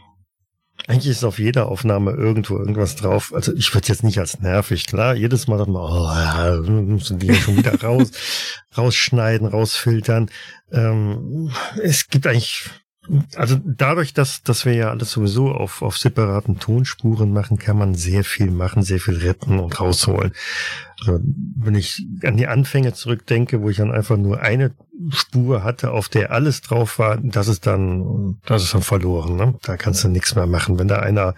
[0.89, 3.33] eigentlich ist auf jeder Aufnahme irgendwo irgendwas drauf.
[3.35, 5.15] Also ich würde jetzt nicht als nervig, klar.
[5.15, 8.11] Jedes Mal sagt man, oh ja, müssen die schon wieder raus,
[8.77, 10.31] rausschneiden, rausfiltern.
[10.73, 11.51] Ähm,
[11.83, 12.69] es gibt eigentlich
[13.35, 17.95] also dadurch, dass, dass wir ja alles sowieso auf, auf separaten Tonspuren machen, kann man
[17.95, 20.33] sehr viel machen, sehr viel retten und rausholen.
[21.01, 21.21] Also
[21.57, 24.73] wenn ich an die Anfänge zurückdenke, wo ich dann einfach nur eine
[25.11, 29.35] Spur hatte, auf der alles drauf war, das ist dann, das ist dann verloren.
[29.35, 29.55] Ne?
[29.63, 30.79] Da kannst du nichts mehr machen.
[30.79, 31.35] Wenn da einer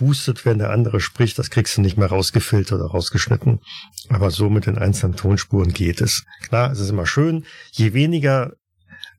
[0.00, 3.60] hustet, wenn der andere spricht, das kriegst du nicht mehr rausgefiltert oder rausgeschnitten.
[4.10, 6.26] Aber so mit den einzelnen Tonspuren geht es.
[6.42, 7.46] Klar, es ist immer schön.
[7.70, 8.52] Je weniger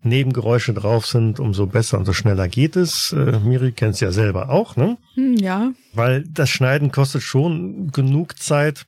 [0.04, 3.14] Nebengeräusche drauf sind, umso besser und so schneller geht es.
[3.14, 4.98] Äh, Miri kennt es ja selber auch, ne?
[5.16, 5.72] Hm, ja.
[5.94, 8.86] Weil das Schneiden kostet schon genug Zeit.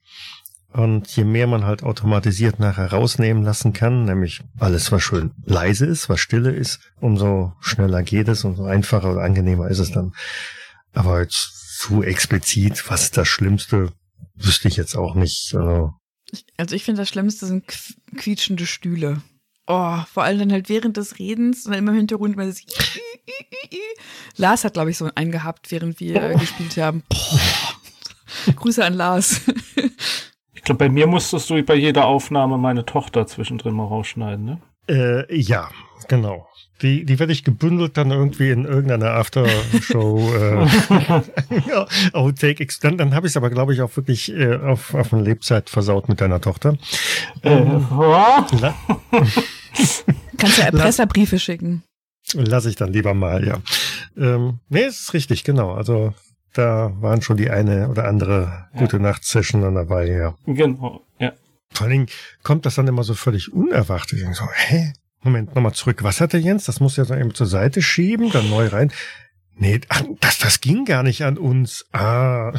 [0.71, 5.85] Und je mehr man halt automatisiert nachher rausnehmen lassen kann, nämlich alles, was schön leise
[5.85, 10.13] ist, was stille ist, umso schneller geht es, umso einfacher oder angenehmer ist es dann.
[10.93, 13.93] Aber jetzt zu explizit, was ist das Schlimmste,
[14.35, 15.53] wüsste ich jetzt auch nicht.
[15.53, 15.93] Also,
[16.57, 17.65] also ich finde, das Schlimmste sind
[18.17, 19.21] quietschende Stühle.
[19.67, 22.61] Oh, vor allem dann halt während des Redens und dann immer im Hintergrund mal das
[24.35, 26.37] Lars hat, glaube ich, so einen gehabt, während wir oh.
[26.37, 27.03] gespielt haben.
[27.09, 28.55] Boah.
[28.55, 29.41] Grüße an Lars.
[30.53, 34.61] ich glaube, bei mir musstest du bei jeder Aufnahme meine Tochter zwischendrin mal rausschneiden, ne?
[34.89, 35.69] Äh, ja,
[36.07, 36.47] genau.
[36.81, 40.67] Die, die werde ich gebündelt dann irgendwie in irgendeiner Aftershow äh,
[42.13, 42.67] Outtake.
[42.81, 45.69] Dann, dann habe ich es aber, glaube ich, auch wirklich äh, auf, auf eine Lebzeit
[45.69, 46.77] versaut mit deiner Tochter.
[47.43, 48.71] Ähm, äh,
[50.37, 51.83] Kannst ja Erpresserbriefe schicken.
[52.33, 53.61] Lass ich dann lieber mal, ja.
[54.17, 55.73] Ähm, nee, es ist richtig, genau.
[55.73, 56.13] Also
[56.53, 58.79] da waren schon die eine oder andere ja.
[58.79, 60.35] gute Nacht-Session dann dabei, ja.
[60.45, 61.33] Genau, ja.
[61.71, 62.07] Vor allen Dingen
[62.43, 64.13] kommt das dann immer so völlig unerwartet.
[64.13, 64.93] Ich denke so, hä?
[65.23, 66.03] Moment, nochmal zurück.
[66.03, 66.65] Was hat der Jens?
[66.65, 68.91] Das muss ja so eben zur Seite schieben, dann neu rein.
[69.55, 71.85] Nee, ach, das, das ging gar nicht an uns.
[71.93, 72.53] Ah.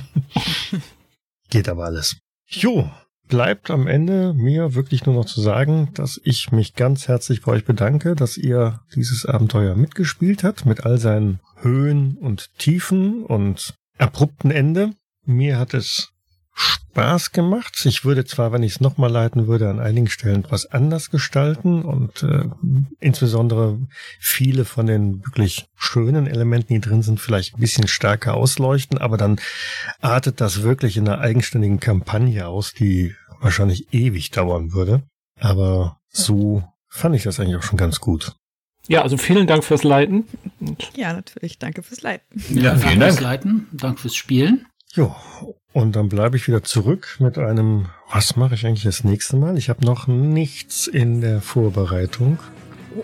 [1.51, 2.17] Geht aber alles.
[2.47, 2.91] Jo,
[3.29, 7.53] bleibt am Ende mir wirklich nur noch zu sagen, dass ich mich ganz herzlich bei
[7.53, 13.75] euch bedanke, dass ihr dieses Abenteuer mitgespielt habt, mit all seinen Höhen und Tiefen und
[13.99, 14.93] abrupten Ende.
[15.27, 16.14] Mir hat es
[16.55, 17.85] Spaß gemacht.
[17.85, 21.83] Ich würde zwar, wenn ich es nochmal leiten würde, an einigen Stellen etwas anders gestalten
[21.83, 22.45] und äh,
[23.01, 23.79] insbesondere
[24.21, 29.17] viele von den wirklich schönen Elementen, die drin sind, vielleicht ein bisschen stärker ausleuchten, aber
[29.17, 29.41] dann
[30.01, 35.03] artet das wirklich in einer eigenständigen Kampagne aus, die wahrscheinlich ewig dauern würde.
[35.41, 38.37] Aber so fand ich das eigentlich auch schon ganz gut.
[38.87, 40.25] Ja, also vielen Dank fürs Leiten.
[40.95, 41.59] Ja, natürlich.
[41.59, 42.41] Danke fürs Leiten.
[42.51, 43.67] Ja, vielen Dank fürs Leiten.
[43.73, 44.67] Danke fürs Spielen.
[44.93, 45.15] Jo,
[45.75, 49.59] und dann bleibe ich wieder zurück mit einem, was mache ich eigentlich das nächste Mal?
[49.59, 52.39] Ich habe noch nichts in der Vorbereitung.
[52.97, 53.03] Oh,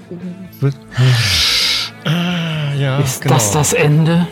[0.63, 0.69] oh.
[2.05, 3.35] Ah, ja, Ist genau.
[3.35, 4.29] das das Ende?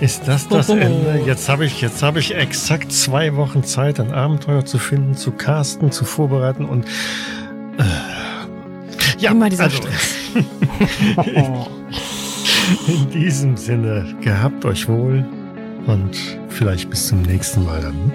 [0.00, 1.22] Ist das das Ende?
[1.26, 5.32] Jetzt habe ich, jetzt habe ich exakt zwei Wochen Zeit, ein Abenteuer zu finden, zu
[5.32, 7.82] casten, zu vorbereiten und äh,
[9.18, 10.14] ja, immer dieser also, Stress.
[12.86, 15.24] in diesem Sinne, gehabt euch wohl
[15.86, 18.12] und vielleicht bis zum nächsten Mal dann.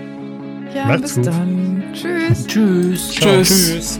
[0.74, 1.28] Ja, Macht's bis gut.
[1.28, 1.84] dann.
[1.94, 2.48] Tschüss.
[2.48, 3.12] Tschüss.
[3.12, 3.42] Ciao.
[3.42, 4.00] Tschüss.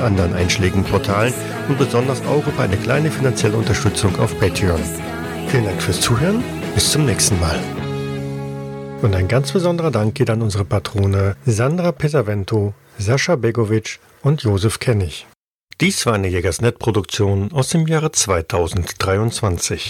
[0.00, 1.34] anderen einschlägigen Portalen
[1.68, 4.80] und besonders auch über eine kleine finanzielle Unterstützung auf Patreon.
[5.48, 6.42] Vielen Dank fürs Zuhören,
[6.74, 7.58] bis zum nächsten Mal.
[9.02, 14.78] Und ein ganz besonderer Dank geht an unsere Patrone Sandra Pesavento, Sascha Begovic und Josef
[14.78, 15.26] Kennig.
[15.80, 19.88] Dies war eine Jägersnet-Produktion aus dem Jahre 2023.